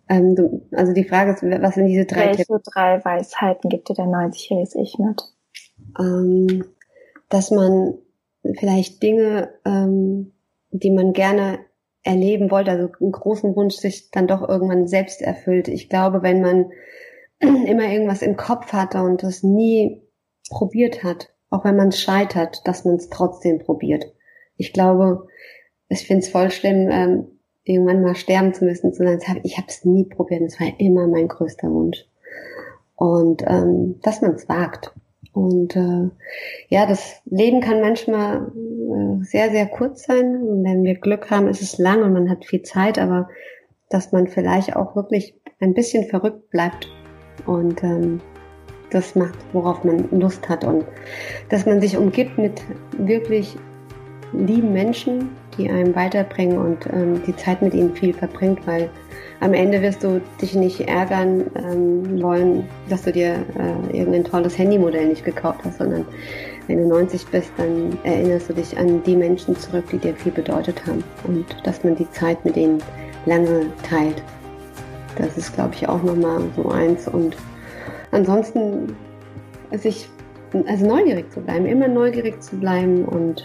[0.08, 2.70] Ähm, du, also die Frage ist, was sind diese drei Welche Tipps?
[2.72, 5.22] drei Weisheiten gibt dir dein 90-jähriges Ich mit?
[5.98, 6.64] Ähm,
[7.28, 7.94] dass man
[8.58, 10.32] vielleicht Dinge, ähm,
[10.70, 11.58] die man gerne
[12.02, 15.68] erleben wollte, also einen großen Wunsch sich dann doch irgendwann selbst erfüllt.
[15.68, 16.70] Ich glaube, wenn man
[17.40, 20.03] immer irgendwas im Kopf hatte und das nie
[20.50, 24.04] probiert hat, auch wenn man scheitert, dass man es trotzdem probiert.
[24.56, 25.26] Ich glaube,
[25.88, 27.26] ich finde es voll schlimm, ähm,
[27.64, 31.06] irgendwann mal sterben zu müssen, zu sagen, ich habe es nie probiert, es war immer
[31.06, 32.04] mein größter Wunsch.
[32.96, 34.92] Und ähm, dass man es wagt.
[35.32, 36.10] Und äh,
[36.68, 40.36] ja, das Leben kann manchmal äh, sehr, sehr kurz sein.
[40.36, 43.28] Und wenn wir Glück haben, ist es lang und man hat viel Zeit, aber
[43.88, 46.88] dass man vielleicht auch wirklich ein bisschen verrückt bleibt
[47.46, 48.20] und ähm,
[48.94, 50.84] das macht, worauf man Lust hat und
[51.48, 52.62] dass man sich umgibt mit
[52.96, 53.56] wirklich
[54.32, 58.90] lieben Menschen, die einem weiterbringen und ähm, die Zeit mit ihnen viel verbringt, weil
[59.40, 64.58] am Ende wirst du dich nicht ärgern ähm, wollen, dass du dir äh, irgendein tolles
[64.58, 66.04] Handymodell nicht gekauft hast, sondern
[66.66, 70.32] wenn du 90 bist, dann erinnerst du dich an die Menschen zurück, die dir viel
[70.32, 72.82] bedeutet haben und dass man die Zeit mit denen
[73.26, 74.22] lange teilt.
[75.16, 77.36] Das ist, glaube ich, auch nochmal so eins und
[78.14, 78.96] ansonsten
[79.72, 80.08] sich
[80.66, 83.44] also neugierig zu bleiben, immer neugierig zu bleiben und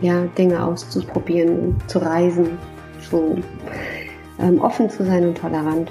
[0.00, 2.58] ja, Dinge auszuprobieren, zu reisen,
[3.10, 3.36] so
[4.38, 5.90] ähm, offen zu sein und tolerant.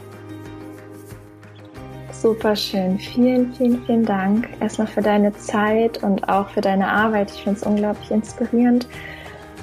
[2.11, 2.97] Super schön.
[2.97, 7.31] Vielen, vielen, vielen Dank erstmal für deine Zeit und auch für deine Arbeit.
[7.31, 8.87] Ich finde es unglaublich inspirierend.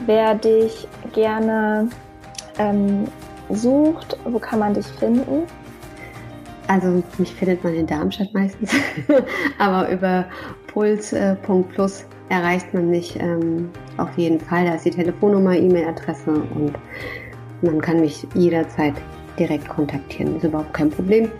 [0.07, 1.89] Wer dich gerne
[2.59, 3.07] ähm,
[3.49, 5.45] sucht, wo kann man dich finden?
[6.69, 8.73] Also mich findet man in Darmstadt meistens,
[9.59, 10.25] aber über
[10.69, 14.65] puls.plus erreicht man mich ähm, auf jeden Fall.
[14.67, 16.75] Da ist die Telefonnummer, E-Mail-Adresse und
[17.63, 18.95] man kann mich jederzeit
[19.39, 20.37] direkt kontaktieren.
[20.37, 21.31] Ist überhaupt kein Problem.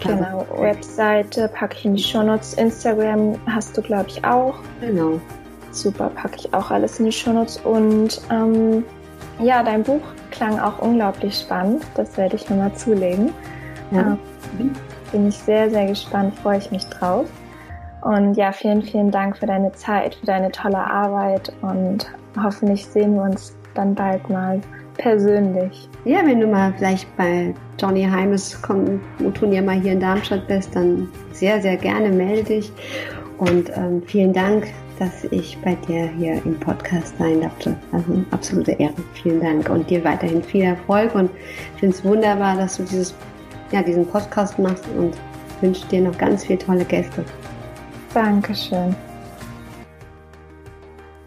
[0.00, 2.54] Genau, also, Webseite packe ich in die Shownotes.
[2.54, 4.54] Instagram hast du, glaube ich, auch.
[4.80, 5.20] Genau.
[5.72, 7.58] Super, packe ich auch alles in die Shownotes.
[7.58, 8.84] Und ähm,
[9.40, 11.84] ja, dein Buch klang auch unglaublich spannend.
[11.94, 13.32] Das werde ich mir mal zulegen.
[13.90, 14.00] Ja.
[14.00, 14.18] Ähm,
[15.12, 17.26] bin ich sehr, sehr gespannt, freue ich mich drauf.
[18.02, 22.10] Und ja, vielen, vielen Dank für deine Zeit, für deine tolle Arbeit und
[22.42, 24.60] hoffentlich sehen wir uns dann bald mal
[24.96, 25.88] persönlich.
[26.04, 28.58] Ja, wenn du mal vielleicht bei Johnny Heimes
[29.34, 32.72] Turnier mal hier in Darmstadt bist, dann sehr, sehr gerne melde dich.
[33.38, 34.66] Und ähm, vielen Dank,
[34.98, 37.74] dass ich bei dir hier im Podcast sein durfte.
[37.92, 38.92] Also absolute Ehre.
[39.14, 41.30] Vielen Dank und dir weiterhin viel Erfolg und
[41.74, 43.14] ich finde es wunderbar, dass du dieses,
[43.72, 45.16] ja, diesen Podcast machst und
[45.60, 47.24] wünsche dir noch ganz viele tolle Gäste.
[48.14, 48.94] Dankeschön.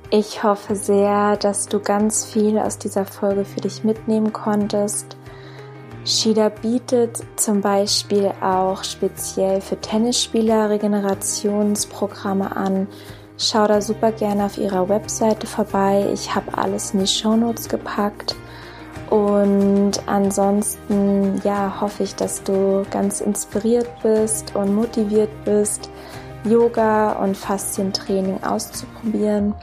[0.09, 5.17] Ich hoffe sehr, dass du ganz viel aus dieser Folge für dich mitnehmen konntest.
[6.05, 12.87] Shida bietet zum Beispiel auch speziell für Tennisspieler Regenerationsprogramme an.
[13.37, 16.07] Schau da super gerne auf ihrer Webseite vorbei.
[16.13, 18.35] Ich habe alles in die Shownotes gepackt.
[19.09, 25.89] Und ansonsten, ja, hoffe ich, dass du ganz inspiriert bist und motiviert bist,
[26.43, 29.53] Yoga und Faszientraining auszuprobieren.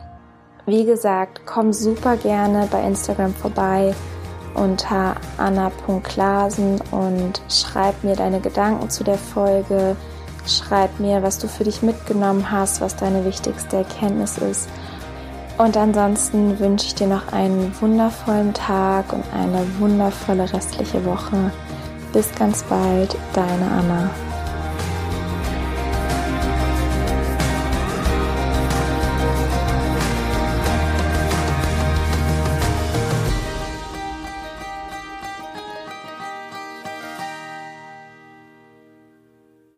[0.66, 3.94] Wie gesagt, komm super gerne bei Instagram vorbei
[4.54, 9.96] unter anna.glasen und schreib mir deine Gedanken zu der Folge.
[10.46, 14.68] Schreib mir, was du für dich mitgenommen hast, was deine wichtigste Erkenntnis ist.
[15.60, 21.52] Und ansonsten wünsche ich dir noch einen wundervollen Tag und eine wundervolle restliche Woche.
[22.14, 24.29] Bis ganz bald, deine Anna.